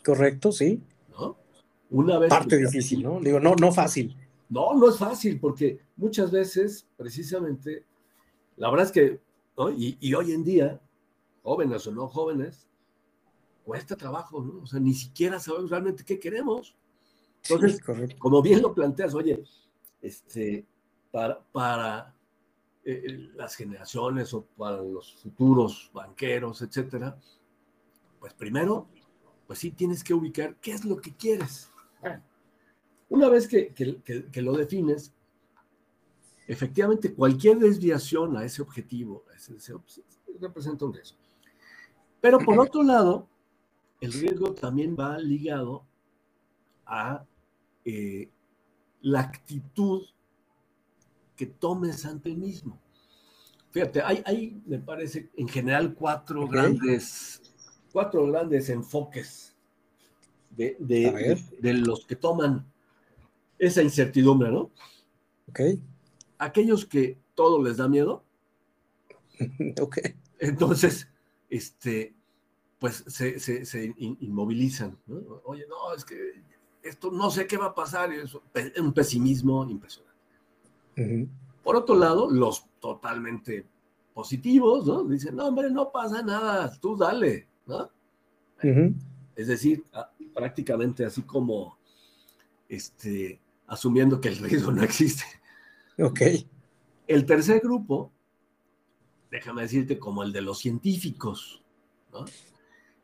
Correcto, 0.04 0.52
sí. 0.52 0.80
¿No? 1.10 1.36
Una 1.90 2.18
vez 2.18 2.30
Parte 2.30 2.58
difícil, 2.58 3.02
¿no? 3.02 3.20
Digo, 3.20 3.40
no, 3.40 3.54
no 3.54 3.72
fácil. 3.72 4.16
No, 4.48 4.74
no 4.74 4.88
es 4.88 4.98
fácil, 4.98 5.40
porque 5.40 5.80
muchas 5.96 6.30
veces, 6.30 6.86
precisamente, 6.96 7.84
la 8.56 8.70
verdad 8.70 8.86
es 8.86 8.92
que, 8.92 9.20
y, 9.76 10.14
hoy 10.14 10.32
en 10.32 10.44
día, 10.44 10.80
jóvenes 11.42 11.86
o 11.86 11.92
no 11.92 12.08
jóvenes, 12.08 12.68
cuesta 13.64 13.96
trabajo, 13.96 14.42
¿no? 14.42 14.62
O 14.62 14.66
sea, 14.66 14.78
ni 14.78 14.94
siquiera 14.94 15.40
sabemos 15.40 15.70
realmente 15.70 16.04
qué 16.04 16.18
queremos. 16.18 16.76
Entonces, 17.48 17.80
como 18.18 18.42
bien 18.42 18.62
lo 18.62 18.74
planteas, 18.74 19.14
oye, 19.14 19.42
este, 20.02 20.66
para, 21.10 21.40
para 21.52 22.14
eh, 22.84 23.02
eh, 23.04 23.30
las 23.34 23.56
generaciones 23.56 24.32
o 24.34 24.44
para 24.56 24.82
los 24.82 25.14
futuros 25.14 25.90
banqueros, 25.92 26.62
etcétera, 26.62 27.18
pues 28.20 28.32
primero 28.34 28.88
pues 29.46 29.60
sí 29.60 29.70
tienes 29.70 30.02
que 30.02 30.14
ubicar 30.14 30.56
qué 30.56 30.72
es 30.72 30.84
lo 30.84 31.00
que 31.00 31.14
quieres. 31.14 31.70
Una 33.08 33.28
vez 33.28 33.46
que, 33.46 33.72
lo 34.42 34.52
defines, 34.56 35.12
efectivamente 36.46 37.14
cualquier 37.14 37.58
desviación 37.58 38.36
a 38.36 38.44
ese 38.44 38.62
objetivo, 38.62 39.24
a 39.32 39.36
ese 39.36 39.54
deseo, 39.54 39.80
pues, 39.80 40.02
representa 40.40 40.84
un 40.84 40.94
riesgo. 40.94 41.18
Pero 42.20 42.38
por 42.38 42.58
otro 42.58 42.82
lado, 42.82 43.28
el 44.00 44.12
riesgo 44.12 44.52
también 44.52 44.96
va 44.98 45.18
ligado 45.18 45.84
a 46.84 47.24
eh, 47.84 48.30
la 49.02 49.20
actitud 49.20 50.02
que 51.36 51.46
tomes 51.46 52.04
ante 52.04 52.30
el 52.30 52.38
mismo. 52.38 52.80
Fíjate, 53.70 54.00
hay, 54.02 54.60
me 54.66 54.78
parece, 54.78 55.30
en 55.36 55.48
general 55.48 55.94
cuatro 55.94 56.48
grandes 56.48 57.42
cuatro 57.96 58.26
grandes 58.26 58.68
enfoques 58.68 59.56
de, 60.50 60.76
de, 60.78 61.72
los 61.72 62.04
que 62.04 62.14
toman 62.14 62.70
esa 63.58 63.82
incertidumbre, 63.82 64.50
¿no? 64.50 64.70
Ok. 65.48 65.60
Aquellos 66.38 66.84
que 66.84 67.18
todo 67.34 67.62
les 67.62 67.76
da 67.76 67.88
miedo. 67.88 68.24
ok. 69.80 69.98
Entonces, 70.38 71.08
este, 71.48 72.14
pues 72.78 73.04
se, 73.06 73.38
se, 73.38 73.94
inmovilizan. 73.98 74.98
¿no? 75.06 75.40
Oye, 75.44 75.64
no, 75.68 75.94
es 75.94 76.04
que 76.04 76.42
esto 76.82 77.10
no 77.10 77.30
sé 77.30 77.46
qué 77.46 77.56
va 77.56 77.66
a 77.66 77.74
pasar. 77.74 78.12
Es 78.12 78.36
un 78.78 78.92
pesimismo 78.92 79.68
impresionante. 79.68 80.16
Por 81.62 81.76
otro 81.76 81.96
lado, 81.96 82.30
los 82.30 82.66
totalmente 82.80 83.66
positivos, 84.14 84.86
¿no? 84.86 85.04
Dicen, 85.04 85.36
no, 85.36 85.46
hombre, 85.46 85.70
no 85.70 85.90
pasa 85.90 86.22
nada, 86.22 86.72
tú 86.80 86.96
dale. 86.96 87.46
¿no? 87.66 87.90
Es 89.34 89.48
decir, 89.48 89.84
prácticamente 90.34 91.04
así 91.04 91.22
como 91.22 91.76
este, 92.68 93.40
asumiendo 93.66 94.20
que 94.20 94.28
el 94.28 94.38
riesgo 94.38 94.72
no 94.72 94.82
existe. 94.82 95.24
Ok. 95.98 96.20
El 97.06 97.24
tercer 97.24 97.60
grupo, 97.60 98.12
déjame 99.30 99.62
decirte, 99.62 99.98
como 99.98 100.22
el 100.22 100.32
de 100.32 100.42
los 100.42 100.58
científicos, 100.58 101.62
¿no? 102.12 102.24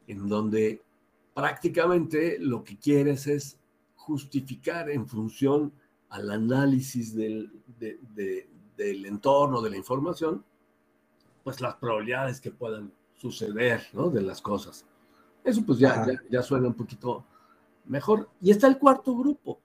en 0.06 0.28
donde 0.28 0.82
prácticamente 1.34 2.38
lo 2.38 2.64
que 2.64 2.76
quieres 2.76 3.26
es 3.26 3.58
justificar 3.96 4.90
en 4.90 5.06
función 5.06 5.72
al 6.10 6.30
análisis 6.30 7.14
del, 7.14 7.50
del 7.78 9.06
entorno, 9.06 9.62
de 9.62 9.70
la 9.70 9.76
información, 9.76 10.44
pues 11.42 11.60
las 11.60 11.76
probabilidades 11.76 12.40
que 12.40 12.50
puedan 12.50 12.92
suceder, 13.14 13.86
¿no? 13.92 14.10
De 14.10 14.20
las 14.20 14.42
cosas. 14.42 14.84
Eso 15.44 15.64
pues 15.64 15.78
ya, 15.78 16.06
ya, 16.30 16.42
suena 16.42 16.68
un 16.68 16.74
poquito 16.74 17.24
mejor. 17.86 18.28
Y 18.40 18.50
está 18.50 18.66
el 18.66 18.78
cuarto 18.78 19.16
grupo, 19.16 19.60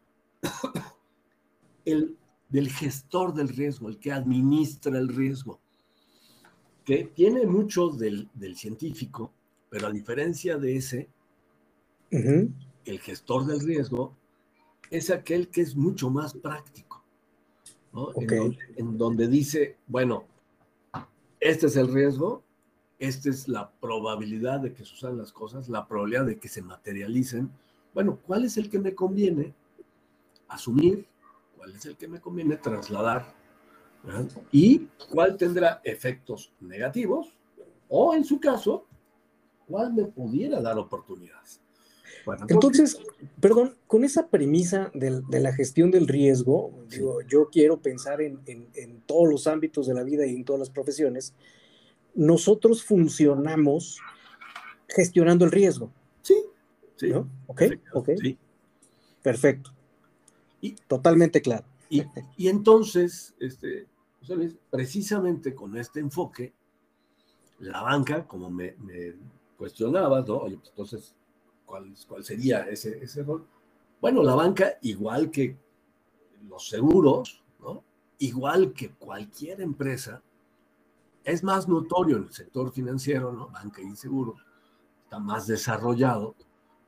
el 1.87 2.17
del 2.49 2.69
gestor 2.69 3.33
del 3.33 3.49
riesgo, 3.49 3.89
el 3.89 3.97
que 3.97 4.11
administra 4.11 4.97
el 4.97 5.09
riesgo, 5.09 5.59
que 6.85 7.03
tiene 7.05 7.45
mucho 7.45 7.89
del, 7.89 8.29
científico, 8.55 9.33
pero 9.69 9.87
a 9.87 9.91
diferencia 9.91 10.57
de 10.57 10.77
ese, 10.77 11.09
el 12.09 12.99
gestor 13.01 13.45
del 13.45 13.59
riesgo 13.59 14.15
es 14.89 15.09
aquel 15.09 15.49
que 15.49 15.61
es 15.61 15.75
mucho 15.75 16.09
más 16.09 16.33
práctico, 16.33 17.03
¿no? 17.91 18.11
en 18.77 18.97
donde 18.97 19.27
dice, 19.27 19.75
bueno, 19.87 20.25
este 21.39 21.67
es 21.67 21.75
el 21.75 21.93
riesgo, 21.93 22.43
esta 22.99 23.29
es 23.29 23.47
la 23.47 23.69
probabilidad 23.69 24.61
de 24.61 24.73
que 24.73 24.85
sucedan 24.85 25.17
las 25.17 25.31
cosas, 25.31 25.67
la 25.67 25.87
probabilidad 25.87 26.25
de 26.25 26.39
que 26.39 26.47
se 26.47 26.61
materialicen. 26.61 27.51
Bueno, 27.93 28.17
¿cuál 28.25 28.45
es 28.45 28.57
el 28.57 28.69
que 28.69 28.79
me 28.79 28.95
conviene 28.95 29.53
asumir? 30.47 31.05
¿Cuál 31.67 31.75
es 31.75 31.85
el 31.85 31.97
que 31.97 32.07
me 32.07 32.21
conviene 32.21 32.55
trasladar? 32.55 33.25
¿Y 34.53 34.87
cuál 35.11 35.35
tendrá 35.35 35.81
efectos 35.83 36.53
negativos? 36.61 37.35
O 37.89 38.13
en 38.13 38.23
su 38.23 38.39
caso, 38.39 38.85
¿cuál 39.67 39.91
me 39.93 40.05
pudiera 40.05 40.61
dar 40.61 40.77
oportunidades? 40.77 41.59
entonces, 42.47 43.01
perdón, 43.41 43.75
con 43.85 44.05
esa 44.05 44.27
premisa 44.27 44.91
de, 44.93 45.21
la 45.41 45.51
gestión 45.51 45.91
del 45.91 46.07
riesgo, 46.07 46.71
digo, 46.89 47.19
yo 47.23 47.49
quiero 47.49 47.81
pensar 47.81 48.21
en, 48.21 48.39
en, 48.45 49.01
todos 49.01 49.29
los 49.29 49.45
ámbitos 49.45 49.87
de 49.87 49.93
la 49.93 50.03
vida 50.03 50.25
y 50.25 50.35
en 50.35 50.45
todas 50.45 50.59
las 50.59 50.69
profesiones, 50.69 51.33
nosotros 52.15 52.81
funcionamos 52.81 53.99
gestionando 54.87 55.43
el 55.43 55.51
riesgo. 55.51 55.91
Sí, 56.21 56.35
sí. 56.95 57.11
¿Ok? 57.47 57.63
Ok. 57.91 58.09
Sí. 58.21 58.37
Perfecto. 59.21 59.76
Y, 60.61 60.73
Totalmente 60.87 61.41
claro. 61.41 61.65
Y, 61.89 62.47
entonces, 62.47 63.33
este, 63.39 63.87
precisamente 64.69 65.55
con 65.55 65.77
este 65.77 65.99
enfoque, 65.99 66.53
la 67.59 67.81
banca, 67.81 68.27
como 68.27 68.49
me, 68.49 68.75
me 68.79 69.15
cuestionabas, 69.57 70.27
¿no? 70.27 70.37
Oye, 70.37 70.57
pues 70.57 70.69
entonces, 70.69 71.15
¿cuál, 71.65 71.93
cuál 72.07 72.23
sería 72.23 72.63
ese, 72.63 73.03
ese 73.03 73.23
rol? 73.23 73.47
Bueno, 74.01 74.21
la 74.21 74.35
banca, 74.35 74.77
igual 74.81 75.31
que 75.31 75.57
los 76.47 76.67
seguros, 76.67 77.41
¿no? 77.59 77.83
Igual 78.19 78.73
que 78.73 78.91
cualquier 78.91 79.61
empresa, 79.61 80.21
es 81.23 81.43
más 81.43 81.67
notorio 81.67 82.17
en 82.17 82.23
el 82.23 82.33
sector 82.33 82.71
financiero, 82.71 83.31
¿no? 83.31 83.47
Banca 83.49 83.81
y 83.81 83.95
seguros, 83.95 84.39
está 85.03 85.19
más 85.19 85.47
desarrollado, 85.47 86.35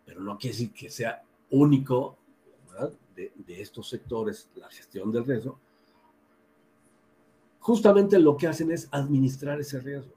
pero 0.06 0.22
no 0.22 0.38
quiere 0.38 0.56
decir 0.56 0.74
que 0.74 0.90
sea 0.90 1.24
único 1.52 2.18
de, 3.36 3.62
estos 3.62 3.90
sectores 3.90 4.50
la 4.56 4.70
gestión 4.70 5.12
del 5.12 5.26
riesgo. 5.26 5.60
Justamente 7.60 8.20
lo 8.20 8.38
que 8.38 8.48
hacen 8.48 8.72
es 8.72 8.88
administrar 8.92 9.60
ese 9.60 9.80
riesgo. 9.80 10.14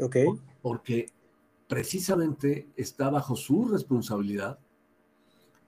Ok. 0.00 0.16
Porque 0.60 1.10
precisamente 1.68 2.68
está 2.76 3.10
bajo 3.10 3.36
su 3.36 3.68
responsabilidad 3.68 4.58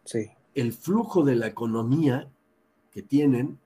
sí. 0.04 0.28
el 0.54 0.73
flujo 0.73 1.25
de 1.25 1.37
la 1.37 1.46
economía 1.46 2.30
que 2.90 3.02
tienen, 3.02 3.58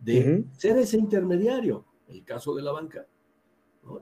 de 0.00 0.44
ser 0.52 0.78
ese 0.78 0.96
intermediario 0.96 1.84
el 2.08 2.24
caso 2.24 2.54
de 2.54 2.62
la 2.62 2.72
banca, 2.72 3.06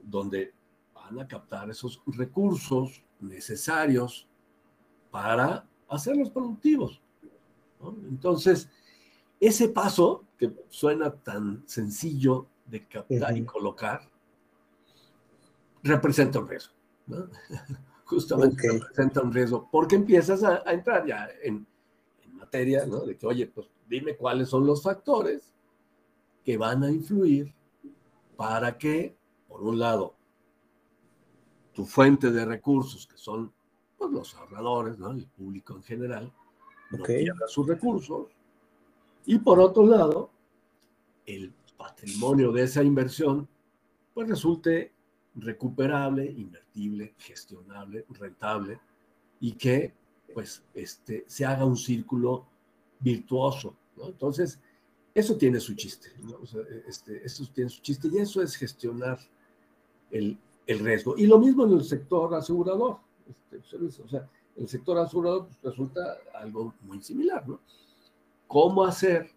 donde 0.03 0.53
van 0.95 1.19
a 1.21 1.27
captar 1.27 1.71
esos 1.71 2.03
recursos 2.07 3.03
necesarios 3.21 4.27
para 5.11 5.67
hacerlos 5.89 6.31
productivos. 6.31 7.01
Entonces, 8.09 8.69
ese 9.41 9.69
paso 9.69 10.25
que 10.39 10.53
suena 10.69 11.13
tan 11.13 11.63
sencillo 11.67 12.47
de 12.67 12.87
captar 12.87 13.37
y 13.37 13.45
colocar, 13.45 14.09
representa 15.83 16.39
un 16.41 16.49
riesgo. 16.49 16.75
Justamente 18.05 18.71
representa 18.71 19.23
un 19.23 19.33
riesgo, 19.33 19.69
porque 19.71 19.97
empiezas 19.97 20.43
a, 20.45 20.63
entrar 20.73 21.07
ya 21.07 21.29
en, 21.43 21.67
en 22.23 22.37
materia, 22.37 22.87
¿no? 22.87 23.01
De 23.01 23.17
que, 23.17 23.27
oye, 23.27 23.47
pues 23.47 23.69
dime 23.89 24.17
cuáles 24.17 24.49
son 24.49 24.67
los 24.67 24.83
factores 24.83 25.53
que 26.45 26.57
van 26.57 26.85
a 26.85 26.91
influir 26.91 27.53
para 28.37 28.77
que, 28.79 29.17
por 29.49 29.63
un 29.63 29.79
lado, 29.79 30.15
tu 31.73 31.85
fuente 31.85 32.31
de 32.31 32.45
recursos, 32.45 33.07
que 33.07 33.19
son 33.19 33.53
pues, 33.99 34.11
los 34.11 34.35
ahorradores, 34.35 34.99
¿no? 34.99 35.11
el 35.11 35.27
público 35.27 35.75
en 35.75 35.83
general, 35.83 36.33
no 36.91 37.03
pierda 37.03 37.47
sus 37.49 37.67
recursos, 37.67 38.29
y 39.27 39.39
por 39.39 39.59
otro 39.59 39.85
lado, 39.85 40.31
el 41.27 41.53
patrimonio 41.77 42.53
de 42.53 42.63
esa 42.63 42.83
inversión, 42.83 43.49
pues 44.15 44.29
resulte 44.29 44.93
recuperable, 45.35 46.25
invertible, 46.25 47.15
gestionable, 47.19 48.07
rentable, 48.11 48.81
y 49.41 49.53
que 49.53 49.93
pues 50.33 50.63
este, 50.75 51.25
se 51.27 51.45
haga 51.45 51.65
un 51.65 51.77
círculo 51.77 52.47
virtuoso. 53.01 53.75
¿no? 53.97 54.09
Entonces, 54.09 54.61
eso 55.15 55.37
tiene 55.37 55.59
su 55.61 55.75
chiste, 55.75 56.13
¿no? 56.23 56.39
este, 56.87 57.25
eso 57.25 57.45
tiene 57.53 57.71
su 57.71 57.83
chiste 57.83 58.09
y 58.13 58.19
eso 58.19 58.43
es 58.43 58.55
gestionar 58.55 59.19
el, 60.11 60.39
el, 60.67 60.79
riesgo. 60.79 61.17
Y 61.19 61.27
lo 61.27 61.39
mismo 61.39 61.65
en 61.65 61.73
el 61.73 61.85
sector 61.85 62.35
asegurador. 62.35 62.99
Este, 63.29 63.77
o 63.77 64.09
sea, 64.09 64.29
el 64.57 64.69
sector 64.69 65.09
pues, 65.11 65.63
resulta 65.63 66.19
algo 66.35 66.75
muy 66.83 67.03
similar, 67.03 67.47
¿no? 67.49 67.61
¿Cómo 68.47 68.85
hacer 68.85 69.31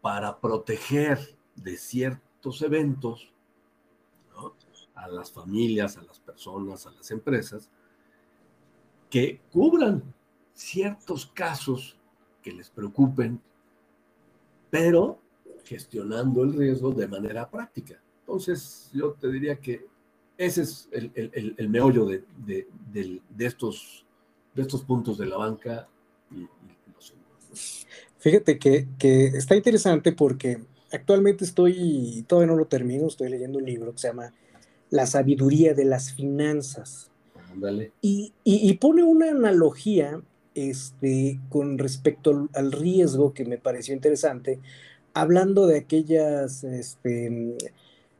para 0.00 0.38
proteger 0.38 1.18
de 1.56 1.76
ciertos 1.76 2.62
eventos 2.62 3.32
a 4.94 5.08
las 5.08 5.30
familias, 5.30 5.96
a 5.96 6.02
las 6.02 6.18
personas, 6.18 6.86
a 6.86 6.90
las 6.92 7.10
empresas, 7.10 7.70
que 9.10 9.40
cubran 9.52 10.02
ciertos 10.54 11.26
casos 11.26 11.96
que 12.42 12.52
les 12.52 12.70
preocupen, 12.70 13.40
pero 14.70 15.20
gestionando 15.64 16.42
el 16.42 16.54
riesgo 16.54 16.92
de 16.92 17.06
manera 17.06 17.48
práctica. 17.48 18.00
Entonces, 18.20 18.90
yo 18.92 19.12
te 19.12 19.28
diría 19.30 19.60
que 19.60 19.86
ese 20.36 20.62
es 20.62 20.88
el, 20.92 21.68
meollo 21.68 22.06
de, 22.06 22.26
estos, 23.38 24.04
de 24.58 24.62
estos 24.62 24.82
puntos 24.82 25.16
de 25.18 25.26
la 25.26 25.36
banca 25.36 25.88
y, 26.30 26.46
los 26.92 27.14
Fíjate 28.18 28.58
que, 28.58 28.88
está 29.34 29.54
interesante 29.54 30.12
porque 30.12 30.58
actualmente 30.92 31.44
estoy, 31.44 32.24
todavía 32.26 32.52
no 32.52 32.58
lo 32.58 32.66
termino, 32.66 33.06
estoy 33.06 33.30
leyendo 33.30 33.58
un 33.58 33.64
libro 33.64 33.92
que 33.92 33.98
se 33.98 34.08
llama 34.08 34.34
La 34.90 35.06
sabiduría 35.06 35.74
de 35.74 35.84
las 35.84 36.12
finanzas. 36.12 37.10
Y, 38.02 38.32
y, 38.44 38.74
pone 38.74 39.02
una 39.02 39.30
analogía 39.30 40.20
este, 40.54 41.40
con 41.48 41.78
respecto 41.78 42.48
al 42.52 42.72
riesgo 42.72 43.32
que 43.32 43.44
me 43.44 43.58
pareció 43.58 43.94
interesante, 43.94 44.60
hablando 45.14 45.66
de 45.66 45.78
aquellas, 45.78 46.64
este, 46.64 47.56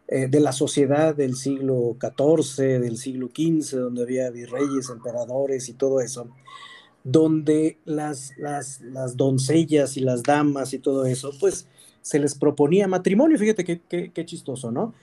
eh, 0.08 0.26
de 0.26 0.40
la 0.40 0.52
sociedad 0.52 1.14
del 1.14 1.36
siglo 1.36 1.96
XIV, 2.00 2.80
del 2.80 2.96
siglo 2.96 3.28
XV, 3.28 3.76
donde 3.76 4.02
había 4.02 4.30
virreyes, 4.30 4.88
emperadores 4.90 5.68
y 5.68 5.74
todo 5.74 6.00
eso, 6.00 6.30
donde 7.04 7.78
las, 7.84 8.32
las, 8.38 8.80
las 8.80 9.16
doncellas 9.18 9.98
y 9.98 10.00
las 10.00 10.22
damas 10.22 10.72
y 10.72 10.78
todo 10.78 11.04
eso, 11.04 11.30
pues 11.38 11.68
se 12.00 12.18
les 12.18 12.34
proponía 12.34 12.88
matrimonio, 12.88 13.36
fíjate 13.38 13.64
qué, 13.64 14.10
qué, 14.10 14.24
chistoso, 14.24 14.70
¿no? 14.70 14.94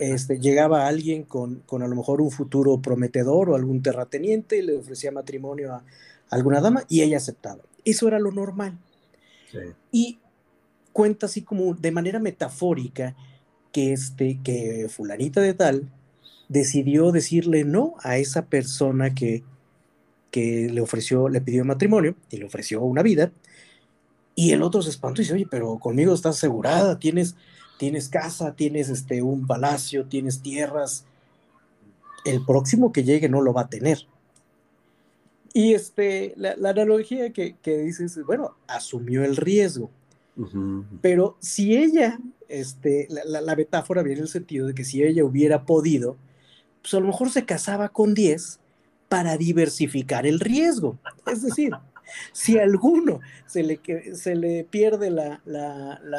Este, 0.00 0.38
llegaba 0.40 0.86
alguien 0.86 1.24
con, 1.24 1.56
con, 1.66 1.82
a 1.82 1.86
lo 1.86 1.94
mejor 1.94 2.22
un 2.22 2.30
futuro 2.30 2.80
prometedor 2.80 3.50
o 3.50 3.56
algún 3.56 3.82
terrateniente 3.82 4.56
y 4.56 4.62
le 4.62 4.78
ofrecía 4.78 5.12
matrimonio 5.12 5.74
a, 5.74 5.84
alguna 6.30 6.62
dama 6.62 6.84
y 6.88 7.02
ella 7.02 7.18
aceptaba. 7.18 7.62
Eso 7.84 8.08
era 8.08 8.18
lo 8.18 8.32
normal. 8.32 8.78
Y 9.92 10.18
cuenta 10.92 11.26
así 11.26 11.42
como 11.42 11.74
de 11.74 11.92
manera 11.92 12.18
metafórica 12.18 13.14
que, 13.74 13.92
este, 13.92 14.38
que 14.44 14.86
fulanita 14.88 15.40
de 15.40 15.52
tal 15.52 15.90
decidió 16.48 17.10
decirle 17.10 17.64
no 17.64 17.94
a 18.04 18.18
esa 18.18 18.46
persona 18.46 19.14
que, 19.16 19.42
que 20.30 20.70
le 20.72 20.80
ofreció, 20.80 21.28
le 21.28 21.40
pidió 21.40 21.64
matrimonio 21.64 22.14
y 22.30 22.36
le 22.36 22.44
ofreció 22.44 22.82
una 22.82 23.02
vida. 23.02 23.32
Y 24.36 24.52
el 24.52 24.62
otro 24.62 24.80
se 24.80 24.90
espantó 24.90 25.20
y 25.20 25.24
dice, 25.24 25.34
oye, 25.34 25.48
pero 25.50 25.80
conmigo 25.80 26.14
estás 26.14 26.36
asegurada, 26.36 27.00
tienes, 27.00 27.34
tienes 27.76 28.08
casa, 28.08 28.54
tienes 28.54 28.90
este, 28.90 29.22
un 29.22 29.44
palacio, 29.44 30.06
tienes 30.06 30.40
tierras. 30.40 31.04
El 32.24 32.44
próximo 32.44 32.92
que 32.92 33.02
llegue 33.02 33.28
no 33.28 33.42
lo 33.42 33.52
va 33.52 33.62
a 33.62 33.68
tener. 33.68 34.06
Y 35.52 35.74
este, 35.74 36.32
la, 36.36 36.70
analogía 36.70 37.32
que, 37.32 37.56
que, 37.60 37.78
dices, 37.78 38.20
bueno, 38.24 38.56
asumió 38.68 39.24
el 39.24 39.34
riesgo. 39.34 39.90
Pero 41.00 41.36
si 41.40 41.76
ella, 41.76 42.18
este, 42.48 43.06
la, 43.08 43.40
la, 43.40 43.56
metáfora 43.56 44.02
viene 44.02 44.18
en 44.18 44.24
el 44.24 44.28
sentido 44.28 44.66
de 44.66 44.74
que 44.74 44.84
si 44.84 45.02
ella 45.02 45.24
hubiera 45.24 45.64
podido, 45.64 46.16
pues 46.82 46.94
a 46.94 47.00
lo 47.00 47.06
mejor 47.06 47.30
se 47.30 47.44
casaba 47.44 47.90
con 47.90 48.14
10 48.14 48.58
para 49.08 49.36
diversificar 49.36 50.26
el 50.26 50.40
riesgo. 50.40 50.98
Es 51.30 51.42
decir, 51.42 51.72
si 52.32 52.58
a 52.58 52.62
alguno 52.62 53.20
se 53.46 53.62
le, 53.62 53.80
se 54.14 54.34
le 54.34 54.64
pierde 54.64 55.10
la, 55.10 55.40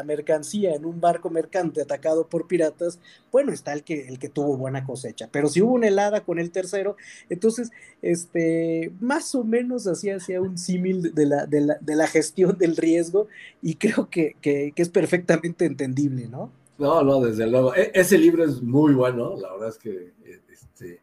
mercancía 0.05 0.75
en 0.75 0.85
un 0.85 1.01
barco 1.01 1.29
mercante 1.29 1.81
atacado 1.81 2.27
por 2.27 2.47
piratas, 2.47 2.99
bueno, 3.31 3.51
está 3.51 3.73
el 3.73 3.83
que, 3.83 4.07
el 4.07 4.19
que 4.19 4.29
tuvo 4.29 4.57
buena 4.57 4.85
cosecha. 4.85 5.29
Pero 5.31 5.49
si 5.49 5.61
hubo 5.61 5.73
una 5.73 5.87
helada 5.87 6.21
con 6.21 6.39
el 6.39 6.51
tercero, 6.51 6.95
entonces, 7.29 7.71
este, 8.01 8.91
más 8.99 9.33
o 9.35 9.43
menos 9.43 9.87
así 9.87 10.09
hacía 10.09 10.41
un 10.41 10.57
símil 10.57 11.13
de 11.13 11.25
la, 11.25 11.45
de, 11.45 11.95
la, 11.95 12.07
gestión 12.07 12.57
del 12.57 12.77
riesgo 12.77 13.27
y 13.61 13.75
creo 13.75 14.09
que, 14.09 14.35
es 14.75 14.89
perfectamente 14.89 15.65
entendible, 15.65 16.27
¿no? 16.27 16.51
No, 16.77 17.03
no, 17.03 17.21
desde 17.21 17.47
luego. 17.47 17.73
E, 17.73 17.91
ese 17.93 18.17
libro 18.17 18.43
es 18.43 18.61
muy 18.61 18.93
bueno, 18.93 19.35
la 19.37 19.51
verdad 19.53 19.69
es 19.69 19.77
que 19.77 20.13
este, 20.51 21.01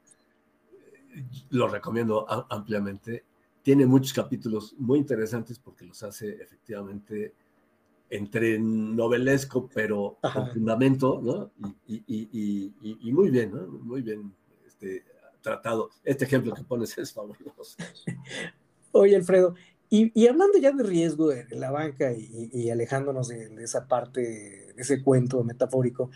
lo 1.51 1.69
recomiendo 1.69 2.27
ampliamente 2.51 3.25
tiene 3.63 3.87
muchos 3.87 4.13
capítulos 4.13 4.75
muy 4.79 4.99
interesantes 4.99 5.59
porque 5.59 5.85
los 5.85 6.03
hace 6.03 6.31
efectivamente 6.43 7.35
entre 8.11 8.59
novelesco, 8.59 9.71
pero 9.73 10.19
con 10.21 10.51
fundamento, 10.51 11.21
¿no? 11.23 11.51
Y, 11.87 13.13
muy 13.13 13.31
bien, 13.31 13.53
¿no? 13.53 13.67
Muy 13.67 14.03
bien 14.03 14.35
este, 14.67 15.05
tratado. 15.41 15.89
Este 16.05 16.27
ejemplo 16.27 16.53
que 16.53 16.63
pones 16.63 16.97
es 16.99 17.13
fabuloso. 17.13 17.77
Oye, 18.93 19.17
Alfredo, 19.17 19.55
y, 19.89 20.27
hablando 20.27 20.59
ya 20.59 20.73
de 20.73 20.83
riesgo 20.83 21.29
de, 21.29 21.47
la 21.51 21.71
banca 21.71 22.13
y, 22.13 22.71
alejándonos 22.71 23.29
de, 23.29 23.63
esa 23.63 23.87
parte, 23.87 24.21
de 24.75 24.83
ese 24.83 25.03
cuento 25.03 25.45
metafórico, 25.45 26.11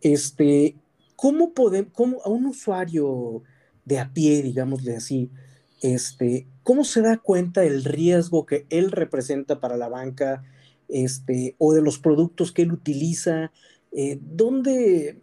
este, 0.00 0.76
¿cómo 1.16 1.52
podemos, 1.52 1.92
cómo 1.94 2.22
a 2.24 2.28
un 2.28 2.46
usuario 2.46 3.42
de 3.84 3.98
a 3.98 4.12
pie, 4.12 4.42
digámosle 4.42 4.96
así, 4.96 5.30
este, 5.80 6.46
¿cómo 6.62 6.84
se 6.84 7.02
da 7.02 7.18
cuenta 7.18 7.64
el 7.64 7.84
riesgo 7.84 8.46
que 8.46 8.66
él 8.70 8.90
representa 8.90 9.60
para 9.60 9.76
la 9.76 9.88
banca 9.88 10.44
este, 10.88 11.54
o 11.58 11.72
de 11.72 11.82
los 11.82 11.98
productos 11.98 12.52
que 12.52 12.62
él 12.62 12.72
utiliza? 12.72 13.52
Eh, 13.92 14.18
¿dónde, 14.20 15.20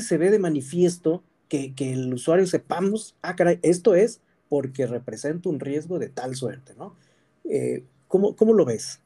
se 0.00 0.18
ve 0.18 0.30
de 0.30 0.38
manifiesto 0.38 1.22
que, 1.48 1.74
el 1.78 2.12
usuario 2.12 2.46
sepamos, 2.46 3.16
ah, 3.22 3.36
caray, 3.36 3.58
esto 3.62 3.94
es 3.94 4.20
porque 4.48 4.86
representa 4.86 5.48
un 5.48 5.60
riesgo 5.60 5.98
de 5.98 6.08
tal 6.08 6.36
suerte, 6.36 6.74
¿no? 6.76 6.94
Eh, 7.44 7.84
¿cómo, 8.08 8.34
lo 8.52 8.64
ves? 8.64 9.00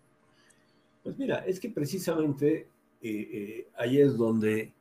Pues 1.02 1.16
mira, 1.16 1.38
es 1.46 1.60
que 1.60 1.70
precisamente 1.70 2.68
eh, 3.00 3.68
ahí 3.76 4.00
es 4.00 4.16
donde 4.16 4.72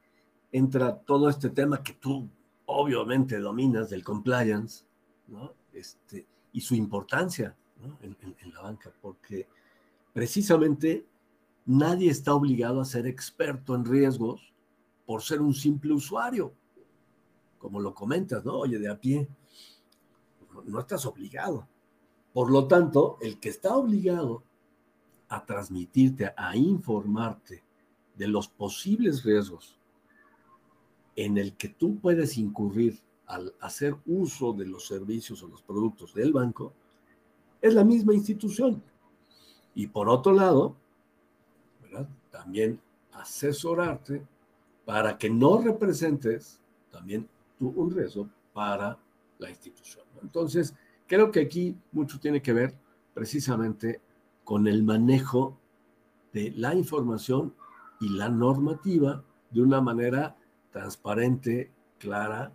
entra 0.52 0.98
todo 0.98 1.30
este 1.30 1.50
tema 1.50 1.82
que 1.84 1.94
tú 1.94 2.28
obviamente 2.66 3.40
dominas 3.40 3.90
del 3.90 4.04
compliance, 4.04 4.84
¿no? 5.28 5.54
Este, 5.74 6.26
y 6.52 6.62
su 6.62 6.76
importancia 6.76 7.56
en, 8.02 8.54
la 8.54 8.62
banca, 8.62 8.92
porque 9.02 9.48
precisamente 10.14 11.06
nadie 11.66 12.10
está 12.10 12.34
obligado 12.34 12.82
a 12.82 12.86
ser 12.86 13.08
experto 13.08 13.76
en 13.76 13.86
riesgos 13.86 14.54
por 15.06 15.22
ser 15.22 15.42
un 15.42 15.54
simple 15.54 15.94
usuario, 15.94 16.54
como 17.58 17.80
lo 17.80 17.94
comentas, 17.94 18.44
¿no? 18.44 18.60
Oye, 18.60 18.80
de 18.80 18.90
a 18.90 19.00
pie, 19.00 19.28
no, 20.66 20.80
estás 20.80 21.06
obligado. 21.06 21.68
Por 22.34 22.52
lo 22.52 22.68
tanto, 22.68 23.18
el 23.22 23.40
que 23.40 23.50
está 23.50 23.76
obligado 23.76 24.44
a 25.30 25.46
transmitirte, 25.46 26.34
a 26.36 26.56
informarte 26.56 27.64
de 28.16 28.28
los 28.28 28.48
posibles 28.48 29.24
riesgos 29.24 29.80
en 31.16 31.38
el 31.38 31.56
que 31.56 31.70
tú 31.70 32.00
puedes 32.00 32.38
incurrir 32.38 33.00
al 33.30 33.54
hacer 33.62 33.96
uso 34.08 34.54
de 34.54 34.66
los 34.66 34.88
servicios 34.88 35.42
o 35.44 35.48
los 35.48 35.62
productos 35.62 36.14
del 36.16 36.34
banco, 36.34 36.74
es 37.62 37.74
la 37.74 37.84
misma 37.84 38.14
institución. 38.14 38.82
Y 39.76 39.88
por 39.88 40.10
otro 40.10 40.34
lado, 40.34 40.76
también 42.32 42.80
asesorarte 43.14 44.26
para 44.84 45.18
que 45.18 45.30
no 45.30 45.62
representes 45.62 46.60
también 46.92 47.28
tú 47.58 47.72
un 47.76 47.92
riesgo 47.92 48.28
para 48.52 48.98
la 49.38 49.50
institución. 49.50 50.06
Entonces, 50.24 50.74
creo 51.06 51.32
que 51.32 51.42
aquí 51.42 51.78
mucho 51.92 52.20
tiene 52.20 52.42
que 52.42 52.54
ver 52.54 52.74
precisamente 53.14 54.02
con 54.44 54.68
el 54.68 54.84
manejo 54.84 55.56
de 56.34 56.52
la 56.56 56.74
información 56.74 57.54
y 58.00 58.10
la 58.10 58.30
normativa 58.30 59.24
de 59.52 59.62
una 59.62 59.82
manera 59.82 60.36
transparente, 60.72 61.72
clara, 62.00 62.54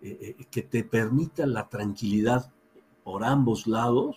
eh, 0.00 0.36
eh, 0.38 0.44
que 0.50 0.62
te 0.62 0.84
permita 0.84 1.46
la 1.46 1.68
tranquilidad 1.68 2.50
por 3.04 3.24
ambos 3.24 3.66
lados 3.66 4.16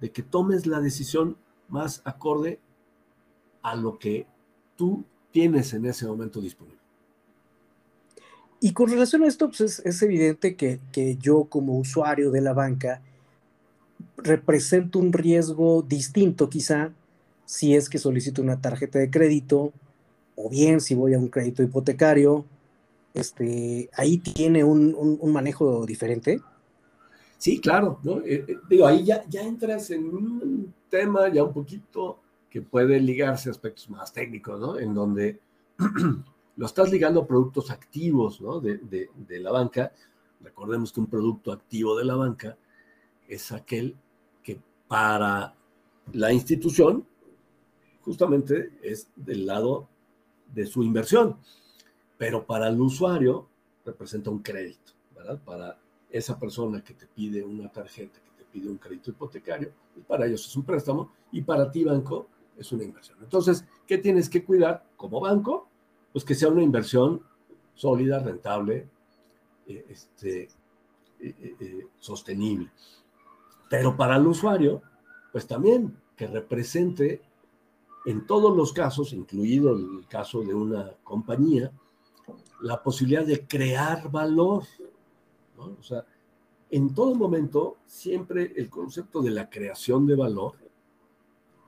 de 0.00 0.12
que 0.12 0.22
tomes 0.22 0.66
la 0.66 0.80
decisión 0.80 1.36
más 1.68 2.02
acorde 2.04 2.60
a 3.62 3.74
lo 3.74 3.98
que 3.98 4.26
tú 4.76 5.04
tienes 5.32 5.72
en 5.74 5.86
ese 5.86 6.06
momento 6.06 6.40
disponible. 6.40 6.78
Y 8.60 8.72
con 8.72 8.88
relación 8.88 9.24
a 9.24 9.26
esto, 9.26 9.48
pues 9.48 9.82
es, 9.84 10.02
evidente 10.02 10.54
que, 10.56 10.80
que, 10.92 11.16
yo 11.16 11.44
como 11.44 11.78
usuario 11.78 12.30
de 12.30 12.40
la 12.40 12.52
banca 12.52 13.02
represento 14.16 14.98
un 14.98 15.12
riesgo 15.12 15.82
distinto 15.82 16.48
quizá 16.48 16.92
si 17.46 17.74
es 17.74 17.88
que 17.88 17.98
solicito 17.98 18.42
una 18.42 18.60
tarjeta 18.60 18.98
de 18.98 19.10
crédito 19.10 19.72
o 20.36 20.48
bien 20.48 20.80
si 20.80 20.94
voy 20.94 21.14
a 21.14 21.18
un 21.18 21.28
crédito 21.28 21.62
hipotecario, 21.62 22.44
este, 23.14 23.88
ahí 23.96 24.18
tiene 24.18 24.64
un, 24.64 24.94
un, 24.94 25.32
manejo 25.32 25.86
diferente. 25.86 26.40
Sí, 27.38 27.60
claro, 27.60 28.00
¿no? 28.02 28.18
Eh, 28.20 28.44
eh, 28.46 28.56
digo, 28.68 28.86
ahí 28.86 29.04
ya, 29.04 29.24
ya 29.28 29.42
entras 29.42 29.90
en 29.90 30.04
un 30.06 30.74
tema 30.90 31.28
ya 31.28 31.44
un 31.44 31.52
poquito 31.52 32.18
que 32.50 32.60
puede 32.60 33.00
ligarse 33.00 33.48
a 33.48 33.52
aspectos 33.52 33.88
más 33.88 34.12
técnicos, 34.12 34.60
¿no? 34.60 34.78
En 34.78 34.94
donde 34.94 35.40
lo 36.56 36.66
estás 36.66 36.90
ligando 36.90 37.20
a 37.20 37.26
productos 37.26 37.70
activos, 37.70 38.40
¿no? 38.40 38.60
De, 38.60 38.78
de, 38.78 39.10
de 39.14 39.40
la 39.40 39.52
banca. 39.52 39.92
Recordemos 40.40 40.92
que 40.92 41.00
un 41.00 41.06
producto 41.06 41.52
activo 41.52 41.96
de 41.96 42.04
la 42.04 42.16
banca 42.16 42.58
es 43.28 43.52
aquel 43.52 43.96
que 44.42 44.60
para 44.88 45.54
la 46.12 46.32
institución 46.32 47.06
justamente 48.02 48.72
es 48.82 49.08
del 49.16 49.46
lado 49.46 49.88
de 50.52 50.66
su 50.66 50.82
inversión, 50.82 51.38
pero 52.24 52.46
para 52.46 52.68
el 52.68 52.80
usuario 52.80 53.46
representa 53.84 54.30
un 54.30 54.38
crédito, 54.38 54.92
¿verdad? 55.14 55.38
Para 55.44 55.78
esa 56.08 56.38
persona 56.38 56.82
que 56.82 56.94
te 56.94 57.06
pide 57.06 57.44
una 57.44 57.70
tarjeta, 57.70 58.18
que 58.18 58.42
te 58.42 58.50
pide 58.50 58.70
un 58.70 58.78
crédito 58.78 59.10
hipotecario, 59.10 59.72
pues 59.92 60.06
para 60.06 60.24
ellos 60.24 60.46
es 60.46 60.56
un 60.56 60.62
préstamo 60.62 61.12
y 61.32 61.42
para 61.42 61.70
ti, 61.70 61.84
banco, 61.84 62.28
es 62.56 62.72
una 62.72 62.82
inversión. 62.82 63.18
Entonces, 63.20 63.66
¿qué 63.86 63.98
tienes 63.98 64.30
que 64.30 64.42
cuidar 64.42 64.86
como 64.96 65.20
banco? 65.20 65.68
Pues 66.14 66.24
que 66.24 66.34
sea 66.34 66.48
una 66.48 66.62
inversión 66.62 67.20
sólida, 67.74 68.20
rentable, 68.20 68.88
eh, 69.66 69.84
este, 69.90 70.44
eh, 71.20 71.56
eh, 71.60 71.86
sostenible. 71.98 72.70
Pero 73.68 73.98
para 73.98 74.16
el 74.16 74.26
usuario, 74.26 74.80
pues 75.30 75.46
también 75.46 75.94
que 76.16 76.26
represente 76.26 77.20
en 78.06 78.26
todos 78.26 78.56
los 78.56 78.72
casos, 78.72 79.12
incluido 79.12 79.76
el 79.76 80.06
caso 80.08 80.40
de 80.40 80.54
una 80.54 80.90
compañía, 81.04 81.70
la 82.64 82.82
posibilidad 82.82 83.24
de 83.24 83.46
crear 83.46 84.10
valor. 84.10 84.64
O 85.56 85.82
sea, 85.82 86.04
en 86.70 86.94
todo 86.94 87.14
momento, 87.14 87.76
siempre 87.86 88.52
el 88.56 88.68
concepto 88.68 89.22
de 89.22 89.30
la 89.30 89.48
creación 89.48 90.06
de 90.06 90.16
valor 90.16 90.54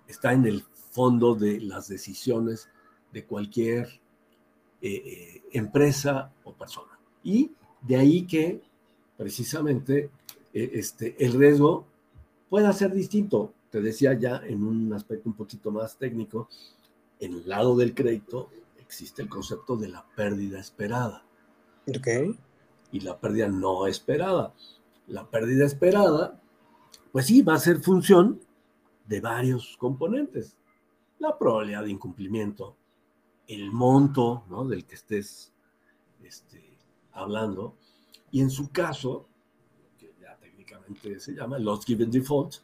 está 0.08 0.32
en 0.32 0.46
el 0.46 0.62
fondo 0.90 1.34
de 1.34 1.60
las 1.60 1.88
decisiones 1.88 2.68
de 3.12 3.24
cualquier 3.24 3.86
eh, 4.80 5.02
eh, 5.04 5.42
empresa 5.52 6.32
o 6.44 6.52
persona. 6.52 6.98
Y 7.22 7.52
de 7.82 7.96
ahí 7.96 8.26
que 8.26 8.62
precisamente 9.16 10.10
eh, 10.52 10.70
este, 10.74 11.16
el 11.24 11.32
riesgo 11.32 11.86
pueda 12.48 12.72
ser 12.72 12.92
distinto 12.92 13.52
te 13.70 13.82
decía 13.82 14.14
ya 14.14 14.40
en 14.46 14.64
un 14.64 14.92
aspecto 14.94 15.28
un 15.28 15.34
poquito 15.34 15.70
más 15.70 15.98
técnico, 15.98 16.48
en 17.20 17.34
el 17.34 17.48
lado 17.48 17.76
del 17.76 17.94
crédito 17.94 18.48
existe 18.86 19.20
el 19.20 19.28
concepto 19.28 19.76
de 19.76 19.88
la 19.88 20.06
pérdida 20.16 20.58
esperada. 20.60 21.24
Ok. 21.88 22.08
Y 22.92 23.00
la 23.00 23.18
pérdida 23.18 23.48
no 23.48 23.86
esperada. 23.86 24.54
La 25.08 25.28
pérdida 25.28 25.66
esperada, 25.66 26.40
pues 27.12 27.26
sí, 27.26 27.42
va 27.42 27.54
a 27.54 27.58
ser 27.58 27.80
función 27.80 28.40
de 29.06 29.20
varios 29.20 29.76
componentes. 29.76 30.56
La 31.18 31.36
probabilidad 31.36 31.84
de 31.84 31.90
incumplimiento, 31.90 32.76
el 33.48 33.70
monto 33.72 34.44
¿no? 34.48 34.64
del 34.64 34.84
que 34.84 34.94
estés 34.94 35.52
este, 36.22 36.78
hablando, 37.12 37.76
y 38.30 38.40
en 38.40 38.50
su 38.50 38.70
caso, 38.70 39.28
que 39.98 40.14
ya 40.20 40.36
técnicamente 40.36 41.18
se 41.20 41.34
llama 41.34 41.58
loss 41.58 41.84
given 41.84 42.10
default, 42.10 42.56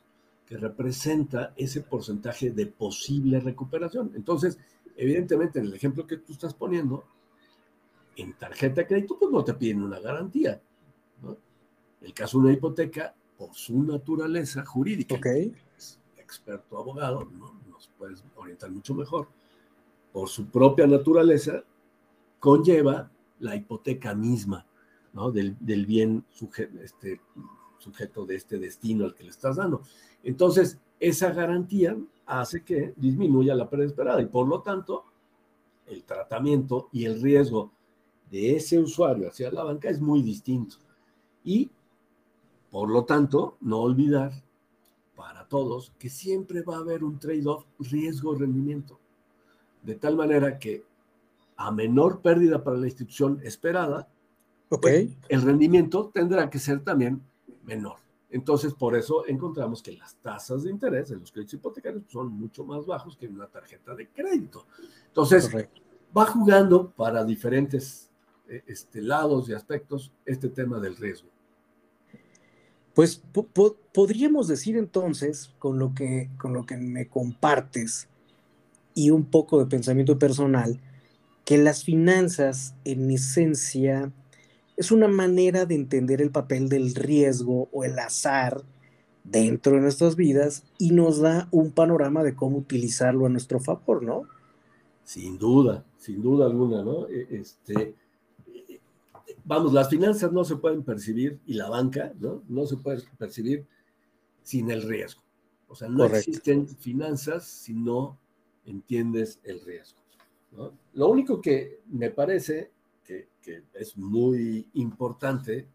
representa 0.57 1.53
ese 1.57 1.81
porcentaje 1.81 2.51
de 2.51 2.67
posible 2.67 3.41
recuperación. 3.41 4.13
Entonces, 4.15 4.59
evidentemente, 4.97 5.59
en 5.59 5.67
el 5.67 5.75
ejemplo 5.75 6.07
que 6.07 6.19
tú 6.19 6.33
estás 6.33 6.55
poniendo, 6.55 7.05
en 8.17 8.35
tarjeta 8.35 8.83
de 8.83 8.87
crédito, 8.87 9.19
pues 9.19 9.31
no 9.31 9.45
te 9.45 9.55
piden 9.55 9.83
una 9.83 10.01
garantía. 10.01 10.61
¿no? 11.23 11.37
El 12.01 12.13
caso 12.13 12.39
de 12.39 12.45
una 12.45 12.53
hipoteca, 12.53 13.15
por 13.37 13.55
su 13.55 13.83
naturaleza 13.83 14.65
jurídica, 14.65 15.19
experto 16.17 16.79
abogado, 16.79 17.25
¿no? 17.25 17.61
nos 17.71 17.91
puedes 17.99 18.25
orientar 18.37 18.71
mucho 18.71 18.95
mejor, 18.95 19.29
por 20.13 20.29
su 20.29 20.47
propia 20.47 20.87
naturaleza, 20.87 21.65
conlleva 22.39 23.11
la 23.41 23.57
hipoteca 23.57 24.15
misma, 24.15 24.67
¿no? 25.13 25.31
Del, 25.31 25.57
del 25.61 25.87
bien 25.87 26.25
este, 26.83 27.21
sujeto 27.79 28.25
de 28.25 28.37
este 28.37 28.59
destino 28.59 29.05
al 29.05 29.15
que 29.15 29.25
le 29.25 29.31
estás 29.31 29.57
dando. 29.57 29.83
Entonces, 30.23 30.79
esa 31.01 31.31
garantía 31.33 31.97
hace 32.41 32.63
que 32.63 32.95
disminuya 32.97 33.55
la 33.55 33.69
pérdida 33.69 33.89
esperada 33.89 34.23
y 34.23 34.27
por 34.27 34.49
lo 34.49 34.63
tanto, 34.63 35.05
el 35.87 36.05
tratamiento 36.05 36.89
y 36.93 37.05
el 37.05 37.21
riesgo 37.21 37.73
de 38.31 38.57
ese 38.57 38.79
usuario 38.79 39.29
hacia 39.29 39.51
la 39.51 39.65
banca 39.65 39.91
es 39.91 40.01
muy 40.01 40.23
distinto. 40.23 40.77
Y, 41.45 41.71
por 42.71 42.89
lo 42.89 43.05
tanto, 43.05 43.59
no 43.61 43.81
olvidar 43.81 44.33
para 45.15 45.47
todos 45.47 45.93
que 45.99 46.09
siempre 46.09 46.63
va 46.63 46.77
a 46.77 46.81
haber 46.81 47.05
un 47.05 47.19
trade-off 47.19 47.67
riesgo-rendimiento. 47.79 48.99
De 49.83 49.97
tal 49.97 50.17
manera 50.17 50.59
que 50.59 50.85
a 51.57 51.71
menor 51.71 52.23
pérdida 52.23 52.65
para 52.65 52.79
la 52.79 52.87
institución 52.87 53.41
esperada, 53.45 54.09
pues, 54.71 55.11
el 55.29 55.43
rendimiento 55.43 56.11
tendrá 56.15 56.49
que 56.49 56.59
ser 56.59 56.83
también 56.83 57.23
menor. 57.65 58.02
Entonces, 58.33 58.73
por 58.73 58.97
eso 58.97 59.27
encontramos 59.29 59.83
que 59.83 59.93
las 59.93 60.17
tasas 60.17 60.63
de 60.63 60.71
interés 60.71 61.11
en 61.11 61.21
los 61.21 61.31
créditos 61.31 61.55
hipotecarios 61.55 62.05
son 62.09 62.33
mucho 62.33 62.65
más 62.65 62.87
bajos 62.87 63.15
que 63.17 63.27
en 63.27 63.35
una 63.35 63.47
tarjeta 63.47 63.95
de 63.95 64.09
crédito. 64.09 64.67
Entonces, 65.09 65.51
va 66.17 66.25
jugando 66.25 66.91
para 66.91 67.25
diferentes 67.25 68.11
eh, 68.49 68.63
este, 68.67 69.03
lados 69.03 69.51
y 69.51 69.53
aspectos 69.53 70.13
este 70.25 70.49
tema 70.49 70.81
del 70.81 70.97
riesgo. 70.97 71.29
Pues 72.95 73.23
podríamos 73.93 74.49
decir 74.49 74.79
entonces, 74.79 75.53
con 75.59 75.79
lo, 75.79 75.95
que, 75.95 76.31
con 76.39 76.55
lo 76.55 76.65
que 76.65 76.79
me 76.79 77.09
compartes 77.09 78.09
y 78.95 79.11
un 79.11 79.27
poco 79.27 79.59
de 79.59 79.67
pensamiento 79.67 80.19
personal, 80.19 80.81
que 81.45 81.59
las 81.59 81.85
finanzas 81.85 82.75
en 82.85 83.11
esencia 83.11 84.11
es 84.77 84.91
una 84.91 85.09
manera 85.09 85.67
de 85.67 85.75
entender 85.75 86.21
el 86.23 86.31
papel 86.31 86.69
del 86.69 86.95
riesgo 86.95 87.69
o 87.73 87.85
el 87.85 87.99
azar 87.99 88.63
dentro 89.25 89.75
de 89.75 89.81
nuestras 89.81 90.17
vidas 90.17 90.65
y 90.79 90.91
nos 90.91 91.21
da 91.21 91.49
un 91.51 91.73
panorama 91.73 92.23
de 92.23 92.35
cómo 92.35 92.59
utilizarlo 92.59 93.27
a 93.27 93.29
nuestro 93.29 93.61
favor, 93.61 94.03
¿no? 94.03 94.23
Sin 95.05 95.39
duda, 95.39 95.85
sin 95.99 96.23
duda 96.23 96.47
alguna, 96.47 96.83
¿no? 96.83 97.09
E, 97.09 97.29
este, 97.31 97.95
vamos, 99.45 99.73
las 99.73 99.89
finanzas 99.89 100.33
no 100.33 100.45
se 100.45 100.57
pueden 100.57 100.83
percibir 100.83 101.39
y 101.47 101.55
la 101.55 101.69
banca, 101.69 102.13
¿no? 102.19 102.43
No 102.49 102.67
se 102.67 102.77
puede 102.77 103.03
percibir 103.19 103.67
sin 104.43 104.71
el 104.71 104.83
riesgo. 104.83 105.23
O 105.69 105.75
sea, 105.75 105.89
no 105.89 106.05
existen 106.05 106.69
finanzas 106.69 107.47
si 107.47 107.73
no 107.73 108.19
entiendes 108.67 109.41
el 109.45 109.61
riesgo. 109.65 110.01
¿no? 110.53 110.73
Lo 110.93 111.09
único 111.09 111.41
que 111.41 111.81
me 111.87 112.11
parece 112.11 112.71
que 113.41 113.65
es 113.75 113.97
muy 113.97 114.69
importante, 114.75 115.67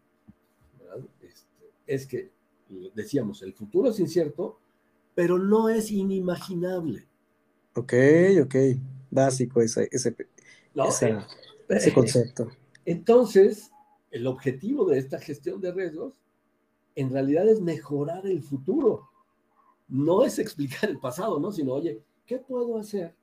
este, 1.20 1.72
es 1.86 2.06
que, 2.06 2.30
decíamos, 2.94 3.42
el 3.42 3.52
futuro 3.52 3.90
es 3.90 4.00
incierto, 4.00 4.58
pero 5.14 5.38
no 5.38 5.68
es 5.68 5.90
inimaginable. 5.90 7.06
Ok, 7.74 7.92
ok, 8.44 8.54
básico 9.10 9.60
ese, 9.60 9.88
ese, 9.90 10.10
eh, 10.10 11.18
ese 11.68 11.92
concepto. 11.92 12.48
Entonces, 12.84 13.70
el 14.10 14.26
objetivo 14.26 14.86
de 14.86 14.98
esta 14.98 15.18
gestión 15.18 15.60
de 15.60 15.72
riesgos 15.72 16.14
en 16.94 17.10
realidad 17.10 17.48
es 17.48 17.60
mejorar 17.60 18.26
el 18.26 18.42
futuro. 18.42 19.08
No 19.88 20.24
es 20.24 20.38
explicar 20.38 20.90
el 20.90 20.98
pasado, 20.98 21.38
¿no? 21.38 21.52
Sino, 21.52 21.74
oye, 21.74 22.02
¿qué 22.26 22.38
puedo 22.38 22.78
hacer 22.78 23.14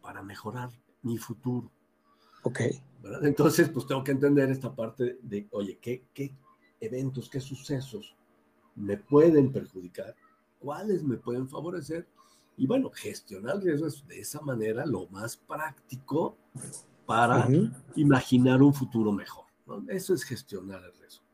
para 0.00 0.22
mejorar 0.22 0.70
mi 1.02 1.16
futuro? 1.16 1.70
Ok. 2.42 2.60
Entonces, 3.22 3.68
pues 3.68 3.86
tengo 3.86 4.04
que 4.04 4.12
entender 4.12 4.50
esta 4.50 4.74
parte 4.74 5.18
de, 5.22 5.48
oye, 5.50 5.78
¿qué, 5.80 6.04
¿qué 6.14 6.34
eventos, 6.80 7.28
qué 7.28 7.40
sucesos 7.40 8.16
me 8.76 8.96
pueden 8.96 9.52
perjudicar? 9.52 10.14
¿Cuáles 10.58 11.02
me 11.02 11.16
pueden 11.16 11.48
favorecer? 11.48 12.06
Y 12.56 12.66
bueno, 12.66 12.90
gestionar 12.90 13.58
riesgos 13.58 14.06
de 14.06 14.20
esa 14.20 14.40
manera 14.40 14.86
lo 14.86 15.06
más 15.08 15.36
práctico 15.36 16.36
para 17.06 17.48
imaginar 17.96 18.62
un 18.62 18.72
futuro 18.72 19.10
mejor. 19.10 19.46
Eso 19.88 20.14
es 20.14 20.22
gestionar 20.22 20.82
el 20.84 20.92
riesgo. 20.92 21.24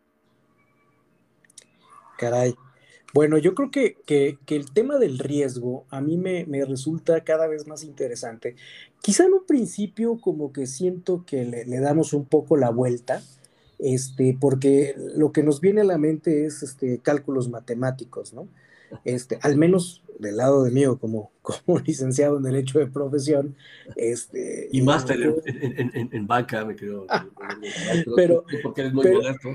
Caray. 2.17 2.55
Bueno, 3.15 3.39
yo 3.39 3.55
creo 3.55 3.71
que, 3.71 3.97
que, 4.05 4.39
el 4.49 4.71
tema 4.71 4.99
del 4.99 5.19
riesgo 5.19 5.87
a 5.91 6.01
mí 6.01 6.19
me, 6.19 6.45
me, 6.45 6.65
resulta 6.65 7.25
cada 7.25 7.47
vez 7.47 7.67
más 7.67 7.83
interesante. 7.83 8.55
Quizá 9.01 9.25
en 9.25 9.33
un 9.33 9.47
principio 9.47 10.21
como 10.21 10.53
que 10.53 10.67
siento 10.67 11.25
que 11.27 11.45
le, 11.45 11.65
le, 11.65 11.81
damos 11.81 12.13
un 12.13 12.27
poco 12.27 12.57
la 12.57 12.71
vuelta, 12.71 13.23
este, 13.79 14.37
porque 14.39 14.95
lo 15.17 15.33
que 15.33 15.43
nos 15.43 15.61
viene 15.61 15.81
a 15.81 15.85
la 15.85 15.97
mente 15.97 16.45
es 16.45 16.63
este, 16.63 16.99
cálculos 16.99 17.49
matemáticos, 17.49 18.35
¿no? 18.35 18.47
Este, 19.05 19.39
al 19.43 19.57
menos 19.57 20.03
del 20.19 20.37
lado 20.37 20.65
de 20.65 20.71
mí 20.71 20.85
como, 21.01 21.31
como 21.43 21.79
licenciado 21.79 22.37
en 22.37 22.43
Derecho 22.43 22.79
de 22.79 22.89
Profesión. 22.89 23.57
Este, 23.97 24.69
y 24.71 24.83
máster 24.83 25.35
en, 25.47 25.91
en, 25.95 26.11
en, 26.13 26.27
banca, 26.27 26.63
me 26.65 26.77
creo. 26.77 27.07
pero, 28.17 28.45
porque 28.63 28.83
eres 28.83 28.93
muy 28.93 29.11
modesto 29.11 29.49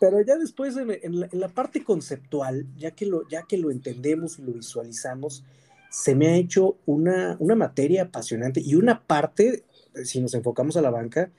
pero 0.00 0.20
ya 0.20 0.36
después 0.36 0.76
en, 0.76 1.20
la, 1.20 1.48
parte 1.48 1.82
conceptual, 1.82 2.66
ya 2.76 2.90
que, 2.90 3.06
lo, 3.06 3.26
ya 3.28 3.42
que 3.42 3.56
lo 3.56 3.70
entendemos 3.70 4.38
y 4.38 4.42
lo 4.42 4.52
visualizamos, 4.52 5.44
se 5.90 6.14
me 6.14 6.28
ha 6.28 6.36
hecho 6.36 6.76
una, 6.84 7.36
una 7.38 7.54
materia 7.54 8.02
apasionante 8.02 8.60
y 8.60 8.74
una 8.74 9.00
parte, 9.00 9.64
si 10.04 10.20
nos 10.20 10.34
enfocamos 10.34 10.76
a 10.76 10.82
la 10.82 10.90
banca, 10.90 11.30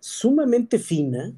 sumamente 0.00 0.78
fina 0.78 1.32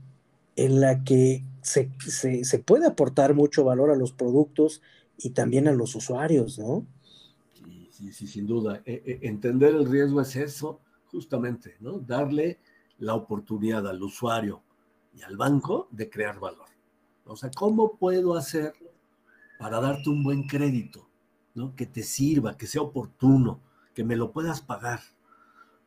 en 0.57 0.81
la 0.81 1.05
que 1.05 1.45
se, 1.63 1.91
se, 2.01 2.59
puede 2.59 2.87
aportar 2.87 3.35
mucho 3.35 3.65
valor 3.65 3.91
a 3.91 3.97
los 3.97 4.13
productos 4.13 4.83
y 5.19 5.31
también 5.31 5.69
a 5.69 5.73
los 5.73 5.95
usuarios, 5.95 6.59
¿no? 6.59 6.87
Sí, 7.55 7.89
sí, 7.91 8.13
sí 8.13 8.27
sin 8.27 8.47
duda. 8.47 8.83
E, 8.85 9.03
e, 9.05 9.29
entender 9.29 9.75
el 9.75 9.89
riesgo 9.89 10.21
es 10.21 10.35
eso, 10.37 10.81
justamente, 11.07 11.77
¿no? 11.81 11.99
Darle 11.99 12.59
la 12.99 13.15
oportunidad 13.15 13.87
al 13.87 14.03
usuario 14.03 14.64
y 15.15 15.23
al 15.23 15.37
banco 15.37 15.89
de 15.91 16.11
crear 16.11 16.39
valor. 16.41 16.69
O 17.27 17.37
sea, 17.37 17.51
¿cómo 17.51 17.97
puedo 17.97 18.37
hacer 18.37 18.75
para 19.59 19.81
darte 19.81 20.11
un 20.11 20.23
buen 20.23 20.47
crédito, 20.47 21.09
¿no? 21.55 21.75
Que 21.75 21.87
te 21.87 22.03
sirva, 22.03 22.57
que 22.57 22.67
sea 22.67 22.83
oportuno, 22.83 23.61
que 23.95 24.05
me 24.05 24.17
lo 24.17 24.33
puedas 24.33 24.61
pagar, 24.61 25.01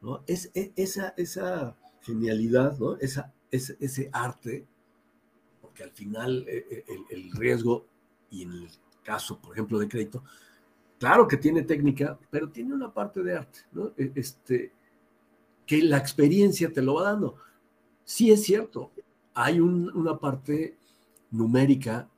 ¿no? 0.01 0.23
Es, 0.25 0.51
e, 0.55 0.71
esa, 0.75 1.13
esa 1.17 1.75
genialidad, 2.01 2.77
¿no? 2.79 2.95
Esa, 2.97 3.33
ese, 3.51 3.77
ese 3.79 4.09
arte, 4.13 4.65
porque 5.61 5.83
al 5.83 5.91
final 5.91 6.45
eh, 6.47 6.65
eh, 6.69 6.85
el, 7.09 7.31
riesgo, 7.31 7.85
y 8.31 8.43
en 8.43 8.51
el 8.53 8.69
caso, 9.03 9.39
por 9.39 9.53
ejemplo, 9.53 9.77
de 9.77 9.87
crédito, 9.87 10.23
claro 10.97 11.27
que 11.27 11.37
tiene 11.37 11.61
técnica, 11.63 12.17
pero 12.31 12.49
tiene 12.49 12.73
una 12.73 12.93
parte 12.93 13.21
de 13.21 13.37
arte, 13.37 13.59
¿no? 13.73 13.93
E, 13.97 14.11
este, 14.15 14.71
que 15.65 15.83
la 15.83 15.97
experiencia 15.97 16.71
te 16.71 16.81
lo 16.81 16.95
va 16.95 17.03
dando. 17.03 17.35
Sí 18.05 18.31
es 18.31 18.43
cierto, 18.43 18.91
hay 19.39 19.59
una 19.59 20.17
parte 20.17 20.79
numérica 21.29 22.09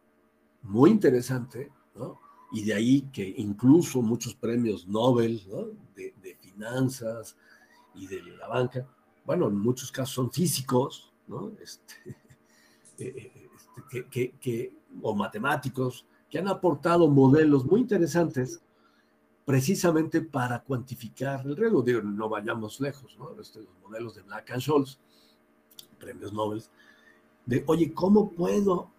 muy 0.62 0.90
interesante, 0.90 1.70
¿no? 1.94 2.18
Y 2.54 2.64
de 2.64 2.74
ahí 2.74 3.02
que 3.12 3.34
incluso 3.38 4.02
muchos 4.02 4.34
premios 4.36 4.88
Nobel, 4.88 5.42
¿no? 5.50 5.68
de, 5.96 6.38
finanzas 6.40 7.36
y 7.94 8.08
de 8.08 8.22
la 8.24 8.48
banca, 8.48 8.88
bueno, 9.26 9.48
en 9.50 9.60
muchos 9.60 9.92
casos 9.92 10.16
son 10.16 10.32
físicos, 10.32 11.12
¿no? 11.28 11.52
Este, 11.62 11.94
eh, 13.00 13.34
eh, 13.36 13.50
este, 13.54 14.32
que, 14.40 14.74
o 15.02 15.14
matemáticos, 15.14 16.06
que 16.30 16.40
han 16.40 16.48
aportado 16.48 17.10
modelos 17.10 17.66
muy 17.66 17.82
interesantes 17.82 18.62
precisamente 19.44 20.22
para 20.22 20.64
cuantificar 20.64 21.46
el 21.46 21.58
riesgo. 21.58 21.82
Digo, 21.82 22.02
no 22.02 22.30
vayamos 22.30 22.80
lejos, 22.80 23.18
¿no? 23.20 23.38
Este, 23.42 23.60
los 23.60 23.78
modelos 23.82 24.16
de 24.16 24.22
Black 24.22 24.52
and 24.52 24.62
Scholes, 24.62 25.00
premios 26.00 26.32
Nobel, 26.32 26.64
de, 27.50 27.64
oye, 27.66 27.92
¿cómo 27.94 28.30
puedo 28.30 28.92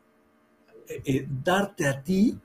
eh, 0.89 1.01
eh, 1.05 1.29
darte 1.45 1.87
a 1.87 2.03
ti, 2.03 2.37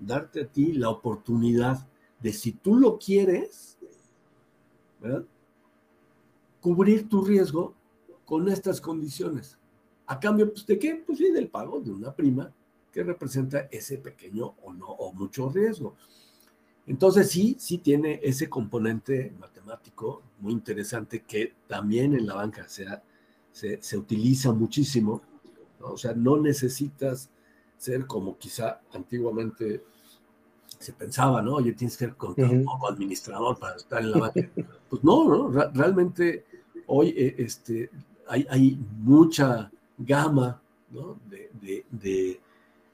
darte 0.00 0.42
a 0.42 0.46
ti 0.48 0.72
la 0.72 0.90
oportunidad 0.90 1.86
de 2.20 2.32
si 2.32 2.52
tú 2.52 2.74
lo 2.74 2.98
quieres, 2.98 3.78
cubrir 6.60 7.08
tu 7.08 7.24
riesgo 7.24 7.74
con 8.24 8.48
estas 8.48 8.80
condiciones. 8.80 9.58
¿A 10.06 10.18
cambio 10.18 10.52
pues, 10.52 10.66
de 10.66 10.78
qué? 10.78 11.02
Pues 11.04 11.18
sí, 11.18 11.30
del 11.30 11.48
pago 11.48 11.80
de 11.80 11.90
una 11.90 12.14
prima 12.14 12.52
que 12.92 13.02
representa 13.02 13.68
ese 13.70 13.98
pequeño 13.98 14.54
o 14.62 14.72
no 14.72 14.86
o 14.86 15.12
mucho 15.12 15.48
riesgo. 15.48 15.96
Entonces 16.86 17.30
sí, 17.30 17.56
sí 17.58 17.78
tiene 17.78 18.20
ese 18.22 18.48
componente 18.48 19.32
matemático 19.38 20.22
muy 20.40 20.52
interesante 20.52 21.22
que 21.22 21.54
también 21.68 22.14
en 22.14 22.26
la 22.26 22.34
banca 22.34 22.68
se, 22.68 22.86
se, 23.52 23.82
se 23.82 23.96
utiliza 23.96 24.52
muchísimo. 24.52 25.22
O 25.80 25.96
sea, 25.96 26.14
no 26.14 26.38
necesitas 26.38 27.30
ser 27.76 28.06
como 28.06 28.38
quizá 28.38 28.80
antiguamente 28.92 29.82
se 30.82 30.92
pensaba, 30.92 31.40
¿no? 31.42 31.54
Oye, 31.54 31.72
tienes 31.72 31.96
que 31.96 32.06
ser 32.06 32.16
como 32.16 32.88
administrador 32.88 33.58
para 33.58 33.76
estar 33.76 34.00
en 34.00 34.10
la 34.10 34.18
banca. 34.18 34.50
Pues 34.88 35.02
no, 35.04 35.26
¿no? 35.26 35.48
realmente 35.72 36.44
hoy 36.86 37.14
eh, 37.16 37.34
este, 37.38 37.88
hay, 38.28 38.46
hay, 38.50 38.78
mucha 38.98 39.70
gama 39.96 40.60
¿no? 40.90 41.18
de, 41.30 42.40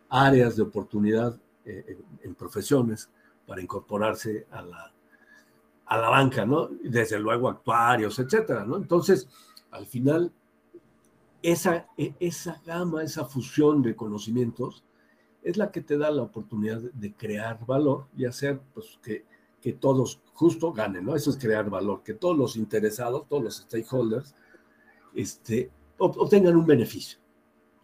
áreas 0.09 0.57
de 0.57 0.62
oportunidad 0.62 1.37
eh, 1.64 1.99
en, 2.23 2.35
profesiones 2.37 3.11
para 3.47 3.61
incorporarse 3.61 4.47
a 4.53 4.62
la, 4.62 4.92
a 5.87 5.99
la 5.99 6.09
banca, 6.09 6.47
¿no? 6.47 6.68
Desde 6.85 7.18
luego 7.18 7.49
actuarios, 7.49 8.18
etcétera, 8.21 8.64
¿no? 8.64 8.77
Entonces, 8.77 9.29
al 9.73 9.87
final, 9.87 10.33
esa, 11.42 11.87
e, 11.96 12.14
esa 12.20 12.61
gama, 12.64 13.03
esa 13.03 13.24
fusión 13.24 13.83
de 13.83 13.96
conocimientos, 13.96 14.85
es 15.42 15.57
la 15.57 15.70
que 15.70 15.81
te 15.81 15.96
da 15.96 16.11
la 16.11 16.22
oportunidad 16.22 16.81
de 16.81 17.14
crear 17.14 17.64
valor 17.64 18.07
y 18.16 18.24
hacer 18.24 18.61
pues, 18.74 18.98
que, 19.03 19.24
que 19.61 19.72
todos 19.72 20.20
justo 20.35 20.72
ganen, 20.72 21.05
¿no? 21.05 21.16
Eso 21.16 21.31
es 21.31 21.37
crear 21.37 21.68
valor, 21.70 22.03
que 22.03 22.14
todos 22.14 22.37
los 22.37 22.57
interesados, 22.57 23.27
todos 23.29 23.42
los 23.42 23.57
stakeholders, 23.57 24.35
este, 25.14 25.70
obtengan 25.98 26.57
un 26.57 26.66
beneficio 26.66 27.18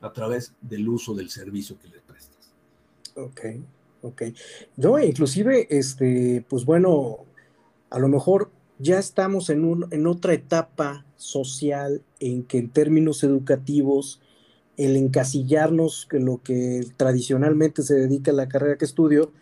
a 0.01 0.13
través 0.13 0.55
del 0.61 0.89
uso 0.89 1.15
del 1.15 1.31
servicio 1.31 1.79
que 1.79 1.89
les 1.89 2.03
prestas. 2.03 2.53
Ok, 3.17 3.41
ok. 4.03 4.23
No, 4.77 4.99
inclusive, 4.99 5.67
este, 5.71 6.45
pues 6.49 6.65
bueno, 6.65 7.25
a 7.91 7.99
lo 7.99 8.09
mejor 8.09 8.51
ya 8.79 8.99
estamos 8.99 9.51
en, 9.51 9.65
un, 9.65 9.89
en 9.91 10.07
otra 10.07 10.35
etapa 10.35 11.07
social 11.25 12.03
en 12.21 12.45
que 12.45 12.59
en 12.59 12.71
términos 12.71 13.25
educativos 13.25 14.21
el 14.77 14.97
encasillarnos 14.97 16.07
que 16.09 16.21
lo 16.21 16.43
que 16.43 16.87
tradicionalmente 16.97 17.83
se 17.83 17.95
dedica 17.95 18.31
a 18.31 18.35
la 18.35 18.49
carrera 18.49 18.77
que 18.77 18.85
estudio, 18.85 19.33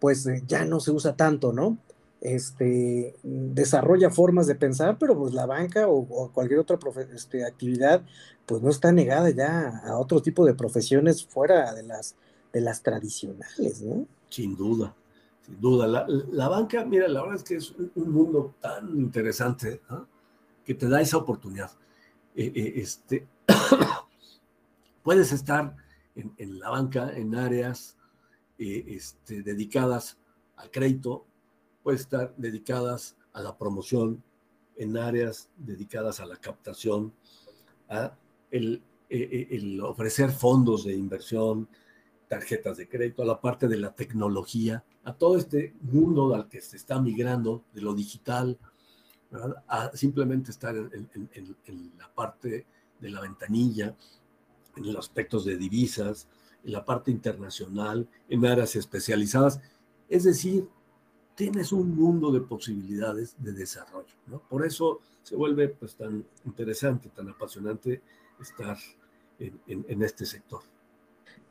pues 0.00 0.26
eh, 0.26 0.42
ya 0.46 0.64
no 0.64 0.80
se 0.80 0.90
usa 0.90 1.16
tanto, 1.16 1.52
¿no? 1.52 1.78
Este, 2.20 3.16
desarrolla 3.22 4.10
formas 4.10 4.46
de 4.46 4.54
pensar, 4.54 4.96
pero 4.98 5.18
pues 5.18 5.34
la 5.34 5.46
banca 5.46 5.88
o, 5.88 6.30
cualquier 6.32 6.60
otra 6.60 6.78
este, 7.12 7.44
actividad, 7.44 8.02
pues 8.46 8.62
no 8.62 8.70
está 8.70 8.92
negada 8.92 9.30
ya 9.30 9.78
a 9.84 9.98
otro 9.98 10.22
tipo 10.22 10.44
de 10.44 10.54
profesiones 10.54 11.24
fuera 11.24 11.74
de 11.74 11.82
las, 11.82 12.14
de 12.52 12.60
las 12.60 12.82
tradicionales, 12.82 13.82
¿no? 13.82 14.06
Sin 14.28 14.56
duda, 14.56 14.94
sin 15.44 15.60
duda. 15.60 16.06
La, 16.30 16.48
banca, 16.48 16.84
mira, 16.84 17.08
la 17.08 17.22
verdad 17.22 17.36
es 17.36 17.42
que 17.42 17.56
es 17.56 17.74
un 17.96 18.12
mundo 18.12 18.54
tan 18.60 18.88
interesante 18.96 19.80
que 20.64 20.74
te 20.74 20.88
da 20.88 21.00
esa 21.00 21.16
oportunidad. 21.16 21.70
Eh, 22.34 22.52
eh, 22.54 22.72
este, 22.76 23.26
puedes 25.02 25.32
estar 25.32 25.76
en, 26.14 26.58
la 26.58 26.70
banca 26.70 27.12
en 27.14 27.34
áreas 27.34 27.96
eh, 28.58 28.84
este, 28.88 29.42
dedicadas 29.42 30.18
al 30.56 30.70
crédito, 30.70 31.26
puedes 31.82 32.02
estar 32.02 32.34
dedicadas 32.36 33.16
a 33.32 33.42
la 33.42 33.56
promoción, 33.56 34.22
en 34.76 34.96
áreas 34.96 35.50
dedicadas 35.56 36.20
a 36.20 36.26
la 36.26 36.36
captación, 36.36 37.12
a 37.88 38.16
el, 38.50 38.82
el 39.10 39.80
ofrecer 39.82 40.32
fondos 40.32 40.84
de 40.84 40.94
inversión, 40.94 41.68
tarjetas 42.28 42.78
de 42.78 42.88
crédito, 42.88 43.22
a 43.22 43.26
la 43.26 43.40
parte 43.40 43.68
de 43.68 43.76
la 43.76 43.94
tecnología, 43.94 44.82
a 45.04 45.12
todo 45.12 45.36
este 45.36 45.74
mundo 45.82 46.34
al 46.34 46.48
que 46.48 46.60
se 46.60 46.76
está 46.76 47.00
migrando 47.00 47.64
de 47.74 47.82
lo 47.82 47.94
digital, 47.94 48.58
a 49.68 49.90
simplemente 49.94 50.50
estar 50.50 50.74
en, 50.76 51.92
la 51.98 52.12
parte 52.12 52.66
de 53.00 53.10
la 53.10 53.20
ventanilla, 53.20 53.96
en 54.76 54.86
los 54.86 54.96
aspectos 54.96 55.44
de 55.44 55.56
divisas, 55.56 56.28
en 56.64 56.72
la 56.72 56.84
parte 56.84 57.10
internacional, 57.10 58.08
en 58.28 58.46
áreas 58.46 58.76
especializadas. 58.76 59.60
Es 60.08 60.24
decir, 60.24 60.68
tienes 61.34 61.72
un 61.72 61.94
mundo 61.94 62.30
de 62.30 62.40
posibilidades 62.40 63.34
de 63.38 63.52
desarrollo. 63.52 64.14
Por 64.48 64.64
eso 64.66 65.00
se 65.22 65.36
vuelve 65.36 65.68
pues, 65.68 65.96
tan 65.96 66.24
interesante, 66.44 67.08
tan 67.08 67.28
apasionante 67.28 68.02
estar 68.40 68.76
en, 69.38 70.02
este 70.02 70.26
sector. 70.26 70.62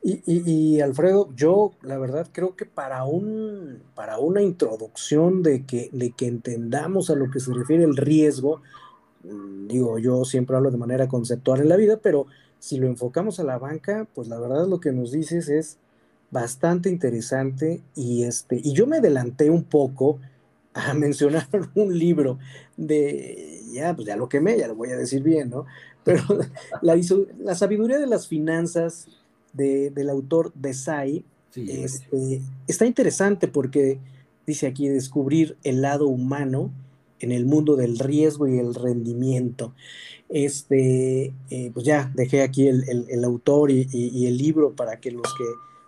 Y, 0.04 0.80
Alfredo, 0.80 1.28
yo 1.36 1.72
la 1.82 1.96
verdad 1.96 2.28
creo 2.32 2.56
que 2.56 2.66
para, 2.66 3.04
un, 3.04 3.82
para 3.94 4.18
una 4.18 4.42
introducción 4.42 5.44
de 5.44 5.64
que, 5.64 5.90
de 5.92 6.10
que 6.10 6.26
entendamos 6.26 7.08
a 7.08 7.14
lo 7.14 7.30
que 7.30 7.38
se 7.38 7.54
refiere 7.54 7.84
el 7.84 7.96
riesgo, 7.96 8.62
mm, 9.22 9.68
digo, 9.68 9.98
yo 10.00 10.24
siempre 10.24 10.56
hablo 10.56 10.72
de 10.72 10.78
manera 10.78 11.06
conceptual 11.06 11.60
en 11.60 11.68
la 11.68 11.76
vida, 11.76 12.00
pero 12.02 12.26
si 12.58 12.78
lo 12.78 12.88
enfocamos 12.88 13.38
a 13.38 13.44
la 13.44 13.58
banca, 13.58 14.08
pues 14.12 14.26
la 14.26 14.40
verdad 14.40 14.66
lo 14.66 14.80
que 14.80 14.90
nos 14.90 15.12
dices 15.12 15.48
es 15.48 15.78
bastante 16.32 16.88
interesante 16.88 17.80
y, 17.94 18.24
este, 18.24 18.60
y 18.62 18.72
yo 18.72 18.88
me 18.88 18.96
adelanté 18.96 19.50
un 19.50 19.62
poco 19.62 20.18
a 20.74 20.94
mencionar 20.94 21.46
un 21.76 21.96
libro 21.96 22.40
de, 22.76 23.60
ya, 23.72 23.94
pues 23.94 24.08
ya 24.08 24.16
lo 24.16 24.28
quemé, 24.28 24.58
ya 24.58 24.66
lo 24.66 24.74
voy 24.74 24.90
a 24.90 24.96
decir 24.96 25.22
bien, 25.22 25.50
¿no? 25.50 25.66
Pero 26.02 26.24
la, 26.82 26.98
la 27.38 27.54
sabiduría 27.54 28.00
de 28.00 28.08
las 28.08 28.26
finanzas 28.26 29.06
del 29.52 30.08
autor 30.10 30.52
Desai 30.54 31.24
este, 31.54 32.40
está 32.66 32.86
interesante 32.86 33.48
porque 33.48 33.98
dice 34.46 34.66
aquí 34.66 34.88
descubrir 34.88 35.56
el 35.64 35.82
lado 35.82 36.06
humano 36.06 36.70
en 37.20 37.30
el 37.30 37.46
mundo 37.46 37.76
del 37.76 37.98
riesgo 37.98 38.48
y 38.48 38.58
el 38.58 38.74
rendimiento. 38.74 39.74
Este, 40.28 41.34
eh, 41.50 41.70
pues 41.72 41.84
ya 41.84 42.10
dejé 42.14 42.42
aquí 42.42 42.66
el, 42.66 42.84
el, 43.08 43.24
autor 43.24 43.70
y, 43.70 43.86
y, 43.92 44.26
el 44.26 44.38
libro 44.38 44.72
para 44.72 44.98
que 44.98 45.10
los 45.10 45.22
que 45.36 45.44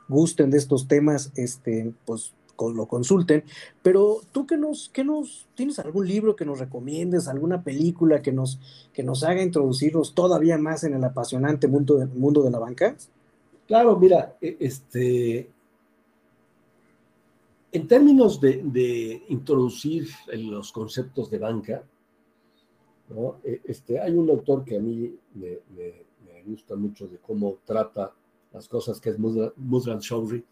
gusten 0.08 0.50
de 0.50 0.58
estos 0.58 0.86
temas, 0.86 1.32
este, 1.34 1.92
pues 2.04 2.34
lo 2.74 2.86
consulten. 2.86 3.42
Pero 3.82 4.20
tú 4.32 4.46
que 4.46 4.56
nos, 4.56 4.90
que 4.90 5.02
nos, 5.02 5.48
¿tienes 5.54 5.78
algún 5.78 6.06
libro 6.06 6.36
que 6.36 6.44
nos 6.44 6.58
recomiendes, 6.58 7.26
alguna 7.26 7.62
película 7.62 8.22
que 8.22 8.32
nos, 8.32 8.60
que 8.92 9.02
nos 9.02 9.24
haga 9.24 9.42
introducirnos 9.42 10.14
todavía 10.14 10.58
más 10.58 10.84
en 10.84 10.94
el 10.94 11.02
apasionante 11.02 11.66
mundo, 11.66 11.96
del 11.96 12.08
mundo 12.08 12.42
de 12.42 12.50
la 12.50 12.58
banca? 12.58 12.96
Claro, 13.66 13.98
mira, 13.98 14.36
e, 14.40 14.56
este, 14.60 15.50
en 17.72 17.88
términos 17.88 18.40
de, 18.40 19.22
introducir 19.28 20.08
los 20.32 20.70
conceptos 20.70 21.30
de 21.30 21.38
banca, 21.38 21.84
e, 23.44 23.60
este, 23.64 24.00
hay 24.00 24.12
un 24.12 24.28
autor 24.30 24.64
que 24.64 24.76
a 24.76 24.80
mí 24.80 25.14
me, 25.34 26.04
gusta 26.46 26.76
mucho 26.76 27.08
de 27.08 27.16
cómo 27.18 27.56
trata 27.64 28.12
las 28.52 28.68
cosas, 28.68 29.00
que 29.00 29.10
es 29.10 29.18
Musran 29.18 29.98
Chowdhury, 29.98 30.44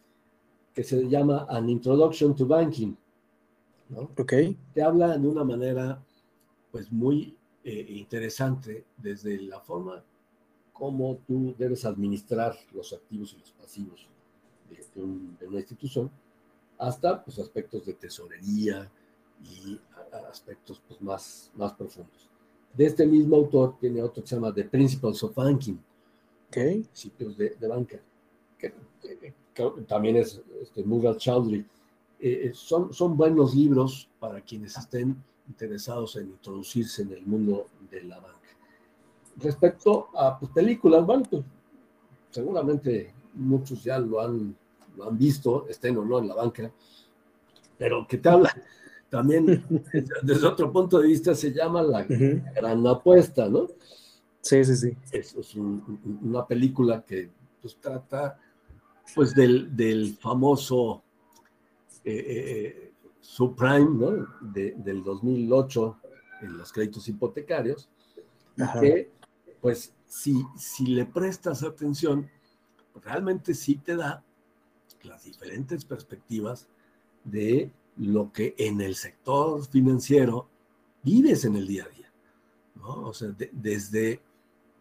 que 0.75 0.83
se 0.83 1.07
llama 1.07 1.47
An 1.51 1.69
Introduction 1.69 2.35
to 2.35 2.47
Banking. 2.47 2.97
¿no? 3.91 4.11
Okay. 4.17 4.57
Te 4.73 4.83
habla 4.83 5.19
de 5.19 5.29
una 5.29 5.45
manera 5.45 6.03
pues 6.71 6.91
muy 6.91 7.37
eh, 7.63 7.87
interesante 7.91 8.87
desde 8.97 9.41
la 9.43 9.61
forma 9.61 10.03
como 10.73 11.19
tú 11.27 11.55
debes 11.59 11.85
administrar 11.85 12.57
los 12.73 12.93
activos 12.93 13.35
y 13.35 13.39
los 13.39 13.53
pasivos 13.53 14.09
de, 14.95 15.47
una 15.47 15.59
institución, 15.59 16.11
hasta 16.79 17.23
pues, 17.23 17.39
aspectos 17.39 17.87
de 17.87 17.95
tesorería 17.95 18.91
y 19.43 19.79
aspectos 20.31 20.83
pues, 20.87 21.01
más, 21.01 21.51
más 21.55 21.73
profundos. 21.75 22.29
De 22.75 22.87
este 22.87 23.07
mismo 23.07 23.37
autor 23.37 23.77
tiene 23.79 24.03
otro 24.03 24.23
que 24.23 24.29
se 24.29 24.35
llama 24.35 24.53
The 24.53 24.65
Principles 24.65 25.23
of 25.23 25.35
Banking, 25.35 25.77
okay. 26.49 26.83
principios 26.83 27.37
de, 27.37 27.51
de 27.51 27.69
banca, 27.69 28.01
que, 28.59 28.73
también 29.87 30.17
es 30.17 30.41
este, 30.61 30.83
Mughal 30.83 31.17
Chowdhury. 31.17 31.67
Eh, 32.21 32.47
eh, 32.47 32.53
son, 32.55 32.93
son 32.93 33.17
buenos 33.17 33.55
libros 33.55 34.09
para 34.19 34.41
quienes 34.41 34.77
estén 34.79 35.23
interesados 35.49 36.17
en 36.17 36.29
introducirse 36.29 37.03
en 37.03 37.13
el 37.13 37.27
mundo 37.27 37.69
de 37.91 38.05
la 38.05 38.19
banca. 38.21 38.39
Respecto 39.37 40.09
a 40.15 40.39
pues, 40.39 40.53
películas, 40.53 41.05
bueno, 41.05 41.25
pues, 41.29 41.43
seguramente 42.31 43.15
muchos 43.35 43.83
ya 43.83 43.99
lo 43.99 44.21
han, 44.21 44.57
lo 44.97 45.09
han 45.09 45.19
visto, 45.19 45.67
estén 45.69 45.97
o 45.97 46.05
no 46.05 46.19
en 46.19 46.29
la 46.29 46.35
banca, 46.35 46.71
pero 47.79 48.07
que 48.07 48.19
te 48.19 48.29
habla 48.29 48.55
también 49.09 49.47
desde 50.23 50.47
otro 50.47 50.73
punto 50.73 50.99
de 50.99 51.09
vista 51.09 51.35
se 51.35 51.53
llama 51.53 51.83
La 51.83 52.05
Gran 52.05 52.87
Apuesta, 52.87 53.49
¿no? 53.49 53.69
Sí, 54.41 54.65
sí, 54.65 54.77
sí. 54.77 54.97
Es, 55.13 55.55
una 55.55 56.47
película 56.47 57.03
que 57.03 57.31
pues 57.61 57.77
trata 57.77 58.39
pues 59.15 59.35
del, 59.35 60.17
famoso 60.19 61.03
eh, 62.05 62.25
eh, 62.27 62.93
subprime, 63.21 63.91
¿no? 63.91 64.27
del 64.41 65.05
2008 65.05 65.97
en 66.43 66.57
los 66.57 66.73
créditos 66.73 67.07
hipotecarios, 67.07 67.89
que 68.81 69.11
pues 69.63 69.95
si, 70.07 70.45
si 70.59 70.87
le 70.87 71.07
prestas 71.07 71.63
atención, 71.63 72.29
realmente 73.03 73.55
sí 73.55 73.77
te 73.77 73.97
da 73.97 74.23
las 75.05 75.25
diferentes 75.25 75.85
perspectivas 75.85 76.69
de 77.25 77.71
lo 77.97 78.33
que 78.33 78.55
en 78.59 78.81
el 78.81 78.97
sector 78.97 79.65
financiero 79.67 80.49
vives 81.03 81.45
en 81.45 81.57
el 81.57 81.67
día 81.67 81.85
a 81.85 81.89
día, 81.89 82.13
¿no? 82.75 83.09
O 83.09 83.15
sea, 83.15 83.35
desde, 83.53 84.21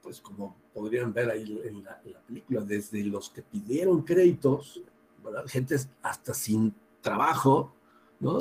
pues 0.01 0.19
como 0.19 0.57
podrían 0.73 1.13
ver 1.13 1.29
ahí 1.29 1.61
en 1.63 1.83
la, 1.83 2.01
película, 2.27 2.61
desde 2.61 3.03
los 3.03 3.29
que 3.29 3.43
pidieron 3.43 4.01
créditos, 4.01 4.81
¿verdad? 5.23 5.45
gente 5.47 5.75
hasta 6.01 6.33
sin 6.33 6.73
trabajo, 7.01 7.73
¿no? 8.19 8.39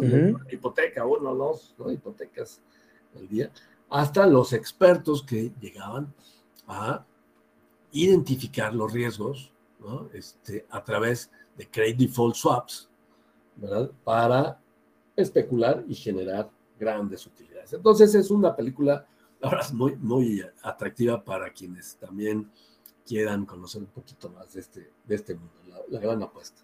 Hipoteca, 0.50 1.04
uno, 1.04 1.34
dos, 1.34 1.74
¿no? 1.78 1.90
Hipotecas 1.90 2.60
al 3.16 3.28
día, 3.28 3.50
hasta 3.90 4.26
los 4.26 4.52
expertos 4.52 5.22
que 5.22 5.52
llegaban 5.60 6.14
a 6.66 7.04
identificar 7.92 8.72
los 8.74 8.92
riesgos, 8.92 9.52
¿no? 9.80 10.08
Este, 10.12 10.66
a 10.70 10.82
través 10.82 11.30
de 11.56 11.68
credit 11.68 11.96
default 11.96 12.36
swaps, 12.36 12.88
¿verdad? 13.56 13.90
Para 14.04 14.60
especular 15.16 15.84
y 15.88 15.94
generar 15.94 16.50
grandes 16.78 17.26
utilidades. 17.26 17.72
Entonces 17.72 18.14
es 18.14 18.30
una 18.30 18.54
película 18.54 19.06
ahora 19.42 19.60
es 19.60 19.72
muy, 19.72 19.96
muy 19.96 20.44
atractiva 20.62 21.22
para 21.22 21.50
quienes 21.50 21.96
también 21.96 22.50
quieran 23.06 23.46
conocer 23.46 23.82
un 23.82 23.88
poquito 23.88 24.28
más 24.30 24.52
de 24.52 24.60
este, 24.60 24.92
de 25.04 25.14
este 25.14 25.34
mundo, 25.34 25.54
la, 25.88 25.98
gran 25.98 26.22
apuesta. 26.22 26.62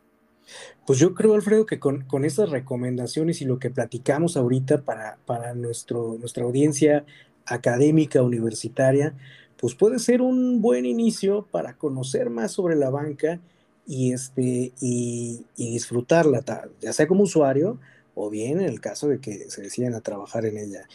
Pues 0.86 0.98
yo 0.98 1.14
creo, 1.14 1.34
Alfredo, 1.34 1.66
que 1.66 1.78
con, 1.78 2.02
con, 2.02 2.24
esas 2.24 2.50
recomendaciones 2.50 3.40
y 3.40 3.44
lo 3.44 3.58
que 3.58 3.70
platicamos 3.70 4.36
ahorita 4.36 4.82
para, 4.82 5.18
para 5.26 5.54
nuestro, 5.54 6.16
nuestra 6.18 6.44
audiencia 6.44 7.04
académica, 7.46 8.22
universitaria, 8.22 9.14
pues 9.58 9.74
puede 9.74 9.98
ser 9.98 10.20
un 10.22 10.60
buen 10.60 10.84
inicio 10.86 11.46
para 11.50 11.74
conocer 11.74 12.30
más 12.30 12.52
sobre 12.52 12.76
la 12.76 12.90
banca 12.90 13.40
y, 13.86 14.12
este, 14.12 14.72
y, 14.80 15.44
disfrutarla, 15.56 16.44
ya 16.80 16.92
sea 16.92 17.06
como 17.06 17.22
usuario 17.22 17.78
o 18.14 18.30
bien 18.30 18.60
en 18.60 18.66
el 18.66 18.80
caso 18.80 19.08
de 19.08 19.20
que 19.20 19.50
se 19.50 19.62
decidan 19.62 19.94
a 19.94 20.00
trabajar 20.00 20.44
en 20.44 20.58
ella. 20.58 20.88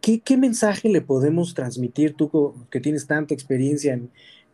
¿Qué, 0.00 0.36
mensaje 0.36 0.88
le 0.88 1.00
podemos 1.00 1.54
transmitir 1.54 2.14
tú 2.14 2.54
que 2.70 2.80
tienes 2.80 3.06
tanta 3.08 3.34
experiencia 3.34 3.98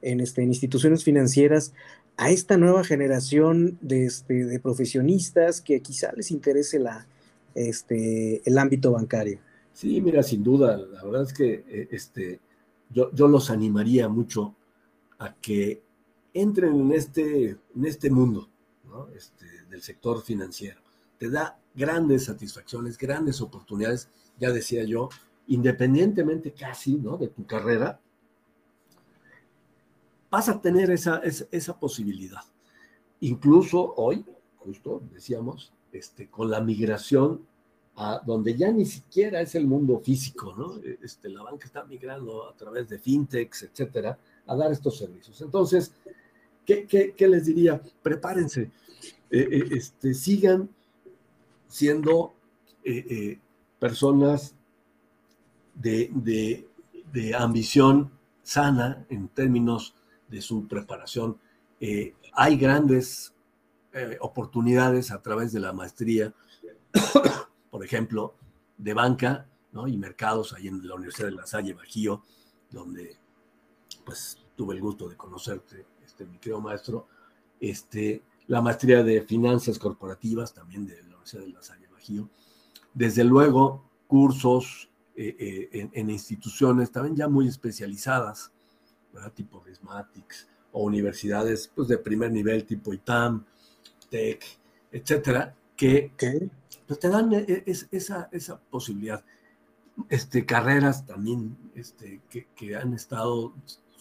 en, 0.00 0.20
este, 0.20 0.42
instituciones 0.42 1.04
financieras 1.04 1.74
a 2.16 2.30
esta 2.30 2.56
nueva 2.56 2.84
generación 2.84 3.78
de, 3.80 4.06
este, 4.06 4.44
de 4.44 4.60
profesionistas 4.60 5.60
que 5.60 5.80
quizá 5.80 6.12
les 6.12 6.30
interese 6.30 6.78
la, 6.78 7.06
este, 7.54 8.42
el 8.48 8.58
ámbito 8.58 8.92
bancario? 8.92 9.38
Sí, 9.72 10.00
mira, 10.00 10.22
sin 10.22 10.42
duda, 10.42 10.76
la 10.76 11.02
verdad 11.04 11.22
es 11.22 11.32
que 11.32 11.64
eh, 11.66 11.88
este, 11.90 12.40
yo, 12.90 13.10
yo 13.12 13.28
los 13.28 13.50
animaría 13.50 14.08
mucho 14.08 14.54
a 15.18 15.34
que 15.34 15.82
entren 16.34 16.74
en 16.74 16.92
este, 16.92 17.50
en 17.74 17.84
este 17.84 18.10
mundo 18.10 18.48
este, 19.16 19.46
del 19.70 19.82
sector 19.82 20.22
financiero. 20.22 20.80
Te 21.18 21.30
da 21.30 21.58
grandes 21.74 22.24
satisfacciones, 22.24 22.98
grandes 22.98 23.40
oportunidades, 23.40 24.08
ya 24.38 24.50
decía 24.50 24.84
yo, 24.84 25.08
independientemente 25.46 26.52
casi 26.52 26.96
¿no? 26.96 27.16
de 27.16 27.28
tu 27.28 27.46
carrera, 27.46 28.00
vas 30.32 30.48
a 30.48 30.62
tener 30.62 30.90
esa, 30.90 31.18
esa, 31.18 31.78
posibilidad. 31.78 32.40
Incluso 33.20 33.92
hoy, 33.98 34.24
justo 34.56 35.02
decíamos, 35.12 35.74
este, 35.92 36.28
con 36.28 36.50
la 36.50 36.62
migración 36.62 37.46
a 37.96 38.22
donde 38.24 38.56
ya 38.56 38.72
ni 38.72 38.86
siquiera 38.86 39.42
es 39.42 39.54
el 39.54 39.66
mundo 39.66 40.00
físico, 40.00 40.54
¿no? 40.56 40.80
Este, 41.02 41.28
la 41.28 41.42
banca 41.42 41.66
está 41.66 41.84
migrando 41.84 42.48
a 42.48 42.56
través 42.56 42.88
de 42.88 42.98
fintechs, 42.98 43.64
etcétera, 43.64 44.18
a 44.46 44.56
dar 44.56 44.72
estos 44.72 44.96
servicios. 44.96 45.38
Entonces, 45.42 45.92
¿qué, 46.64 46.86
qué, 46.86 47.28
les 47.28 47.44
diría? 47.44 47.82
Prepárense, 48.02 48.70
eh, 49.30 49.48
eh, 49.52 49.64
este, 49.72 50.14
sigan 50.14 50.70
siendo 51.68 52.32
eh, 52.84 53.38
personas 53.78 54.54
de, 55.74 56.66
ambición 57.38 58.10
sana 58.42 59.04
en 59.10 59.28
términos 59.28 59.94
de 60.32 60.40
su 60.40 60.66
preparación 60.66 61.38
Eh, 61.84 62.14
hay 62.34 62.56
grandes 62.56 63.34
eh, 63.92 64.16
oportunidades 64.20 65.10
a 65.10 65.20
través 65.20 65.52
de 65.52 65.58
la 65.58 65.72
maestría, 65.72 66.32
por 67.72 67.84
ejemplo, 67.84 68.36
de 68.78 68.94
banca 68.94 69.48
y 69.88 69.96
mercados 69.96 70.52
ahí 70.52 70.68
en 70.68 70.86
la 70.86 70.94
Universidad 70.94 71.26
de 71.26 71.34
La 71.34 71.46
Salle, 71.46 71.72
Bajío, 71.72 72.22
donde 72.70 73.16
pues 74.04 74.38
tuve 74.54 74.76
el 74.76 74.80
gusto 74.80 75.08
de 75.08 75.16
conocerte, 75.16 75.84
este, 76.04 76.24
mi 76.24 76.38
querido 76.38 76.60
maestro. 76.60 77.08
Este, 77.58 78.22
la 78.46 78.60
maestría 78.60 79.02
de 79.02 79.22
finanzas 79.22 79.76
corporativas 79.76 80.54
también 80.54 80.86
de 80.86 81.02
la 81.02 81.08
Universidad 81.08 81.42
de 81.42 81.48
La 81.48 81.62
Salle, 81.62 81.88
Bajío. 81.92 82.28
Desde 82.94 83.24
luego, 83.24 83.90
cursos 84.06 84.88
eh, 85.16 85.68
en, 85.72 85.90
en, 85.94 86.10
instituciones 86.10 86.92
también 86.92 87.16
ya 87.16 87.28
muy 87.28 87.48
especializadas, 87.48 88.52
¿verdad? 89.12 89.32
tipo 89.32 89.60
Rismatics, 89.60 90.48
o 90.72 90.84
universidades 90.84 91.70
pues, 91.74 91.88
de 91.88 91.98
primer 91.98 92.32
nivel 92.32 92.64
tipo 92.64 92.92
ITAM, 92.92 93.44
TEC, 94.10 94.44
etcétera, 94.90 95.54
que 95.76 96.12
pues, 96.86 96.98
te 96.98 97.08
dan 97.08 97.32
e, 97.32 97.44
e, 97.48 97.64
esa, 97.90 98.28
esa 98.32 98.58
posibilidad. 98.58 99.24
Este, 100.08 100.46
carreras 100.46 101.06
también 101.06 101.56
este, 101.74 102.20
que, 102.28 102.76
han 102.76 102.94
estado, 102.94 103.52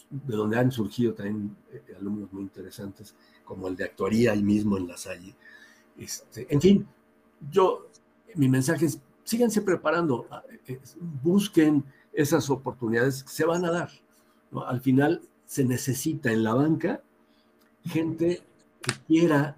de 0.09 0.35
donde 0.35 0.57
han 0.57 0.71
surgido 0.71 1.13
también 1.13 1.55
eh, 1.71 1.95
alumnos 1.99 2.31
muy 2.31 2.43
interesantes, 2.43 3.13
como 3.43 3.67
el 3.67 3.75
de 3.75 3.85
actuaría 3.85 4.31
ahí 4.31 4.43
mismo 4.43 4.77
en 4.77 4.87
la 4.87 4.97
Salle. 4.97 5.35
Este, 5.97 6.47
en 6.49 6.61
fin, 6.61 6.87
yo, 7.49 7.87
mi 8.35 8.47
mensaje 8.47 8.85
es, 8.85 8.99
síganse 9.23 9.61
preparando, 9.61 10.27
eh, 10.67 10.79
busquen 11.21 11.83
esas 12.13 12.49
oportunidades 12.49 13.23
que 13.23 13.29
se 13.29 13.45
van 13.45 13.65
a 13.65 13.71
dar. 13.71 13.89
Al 14.65 14.81
final, 14.81 15.21
se 15.45 15.65
necesita 15.65 16.31
en 16.31 16.43
la 16.43 16.53
banca 16.53 17.01
gente 17.85 18.41
que 18.81 18.91
quiera 19.07 19.57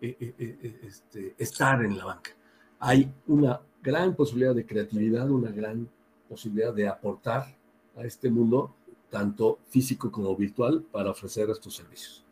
eh, 0.00 0.16
eh, 0.20 0.34
eh, 0.38 0.80
este, 0.82 1.34
estar 1.38 1.82
en 1.84 1.96
la 1.96 2.04
banca. 2.04 2.32
Hay 2.78 3.10
una 3.26 3.60
gran 3.82 4.14
posibilidad 4.14 4.54
de 4.54 4.66
creatividad, 4.66 5.30
una 5.30 5.50
gran 5.50 5.88
posibilidad 6.28 6.74
de 6.74 6.88
aportar 6.88 7.56
a 7.96 8.04
este 8.04 8.30
mundo, 8.30 8.74
tanto 9.10 9.58
físico 9.70 10.10
como 10.10 10.36
virtual, 10.36 10.84
para 10.90 11.10
ofrecer 11.10 11.48
estos 11.50 11.76
servicios. 11.76 12.24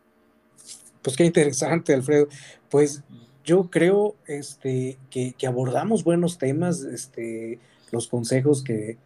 Pues 1.01 1.15
qué 1.15 1.25
interesante, 1.25 1.93
Alfredo. 1.93 2.27
Pues 2.69 3.03
yo 3.43 3.69
creo 3.69 4.15
este, 4.27 4.99
que, 5.09 5.35
abordamos 5.47 6.03
buenos 6.03 6.37
temas, 6.37 6.81
este, 6.83 7.59
los 7.91 8.07
consejos 8.07 8.63
que, 8.63 8.97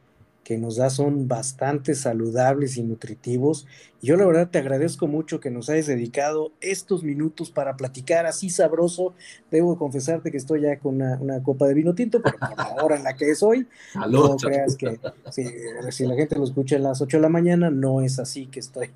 que 0.45 0.59
nos 0.59 0.75
da 0.75 0.91
son 0.91 1.27
bastante 1.27 1.95
saludables 1.95 2.77
y 2.77 2.83
nutritivos. 2.83 3.65
Yo 3.99 4.15
la 4.15 4.27
verdad 4.27 4.47
te 4.51 4.59
agradezco 4.59 5.07
mucho 5.07 5.39
que 5.39 5.49
nos 5.49 5.71
hayas 5.71 5.87
dedicado 5.87 6.51
estos 6.61 7.03
minutos 7.03 7.49
para 7.49 7.75
platicar 7.75 8.27
así 8.27 8.51
sabroso. 8.51 9.15
Debo 9.49 9.75
confesarte 9.79 10.29
que 10.29 10.37
estoy 10.37 10.61
ya 10.61 10.77
con 10.77 11.01
una, 11.01 11.41
copa 11.41 11.67
de 11.67 11.73
vino 11.73 11.95
tinto, 11.95 12.21
pero 12.21 12.37
por 12.37 12.57
la 12.57 12.83
hora 12.83 12.95
en 12.95 13.03
la 13.03 13.15
que 13.15 13.31
es 13.31 13.41
hoy, 13.41 13.67
no 14.11 14.37
creas 14.37 14.77
que 14.77 14.99
si, 15.31 16.05
la 16.05 16.15
gente 16.15 16.35
lo 16.35 16.43
escucha 16.43 16.75
a 16.75 16.79
las 16.79 17.01
8 17.01 17.17
de 17.17 17.21
la 17.21 17.29
mañana, 17.29 17.71
no 17.71 18.01
es 18.01 18.19
así 18.19 18.45
que 18.45 18.59
estoy, 18.59 18.91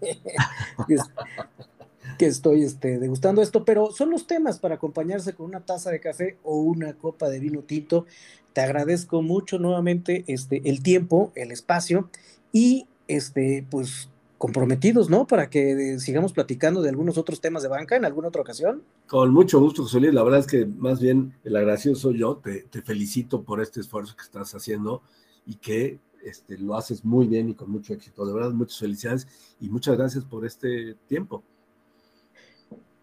que 2.19 2.27
estoy 2.27 2.61
este, 2.61 2.99
degustando 2.99 3.41
esto, 3.41 3.65
pero 3.65 3.91
son 3.91 4.11
los 4.11 4.27
temas 4.27 4.59
para 4.59 4.75
acompañarse 4.75 5.33
con 5.33 5.47
una 5.47 5.65
taza 5.65 5.89
de 5.89 5.99
café 5.99 6.37
o 6.43 6.59
una 6.59 6.93
copa 6.93 7.27
de 7.27 7.39
vino 7.39 7.61
tinto 7.61 8.05
te 8.53 8.61
agradezco 8.61 9.21
mucho 9.21 9.59
nuevamente 9.59 10.23
este, 10.27 10.61
el 10.65 10.81
tiempo, 10.83 11.31
el 11.35 11.51
espacio 11.51 12.09
y 12.51 12.87
este, 13.07 13.65
pues 13.69 14.09
comprometidos, 14.39 15.09
¿no? 15.09 15.27
Para 15.27 15.49
que 15.49 15.99
sigamos 15.99 16.31
platicando 16.33 16.81
de 16.81 16.89
algunos 16.89 17.17
otros 17.17 17.41
temas 17.41 17.61
de 17.61 17.69
banca 17.69 17.97
en 17.97 18.05
alguna 18.05 18.29
otra 18.29 18.41
ocasión. 18.41 18.81
Con 19.07 19.33
mucho 19.33 19.59
gusto, 19.59 19.83
José 19.83 19.99
Luis. 19.99 20.13
La 20.13 20.23
verdad 20.23 20.39
es 20.39 20.47
que 20.47 20.65
más 20.65 20.99
bien 20.99 21.33
el 21.43 21.55
agradecido 21.57 21.93
soy 21.95 22.19
yo. 22.19 22.37
Te, 22.37 22.81
felicito 22.81 23.43
por 23.43 23.61
este 23.61 23.81
esfuerzo 23.81 24.15
que 24.15 24.23
estás 24.23 24.55
haciendo 24.55 25.01
y 25.45 25.55
que 25.55 25.99
este, 26.23 26.57
lo 26.57 26.75
haces 26.75 27.03
muy 27.03 27.27
bien 27.27 27.49
y 27.49 27.53
con 27.53 27.69
mucho 27.69 27.93
éxito. 27.93 28.25
De 28.25 28.33
verdad, 28.33 28.51
muchas 28.51 28.79
felicidades 28.79 29.27
y 29.59 29.69
muchas 29.69 29.97
gracias 29.97 30.23
por 30.23 30.45
este 30.45 30.95
tiempo. 31.07 31.43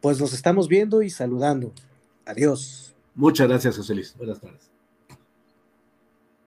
Pues 0.00 0.18
nos 0.18 0.32
estamos 0.32 0.68
viendo 0.68 1.02
y 1.02 1.10
saludando. 1.10 1.72
Adiós. 2.24 2.94
Muchas 3.14 3.46
gracias, 3.46 3.76
José 3.76 3.94
Luis. 3.94 4.14
Buenas 4.16 4.40
tardes. 4.40 4.75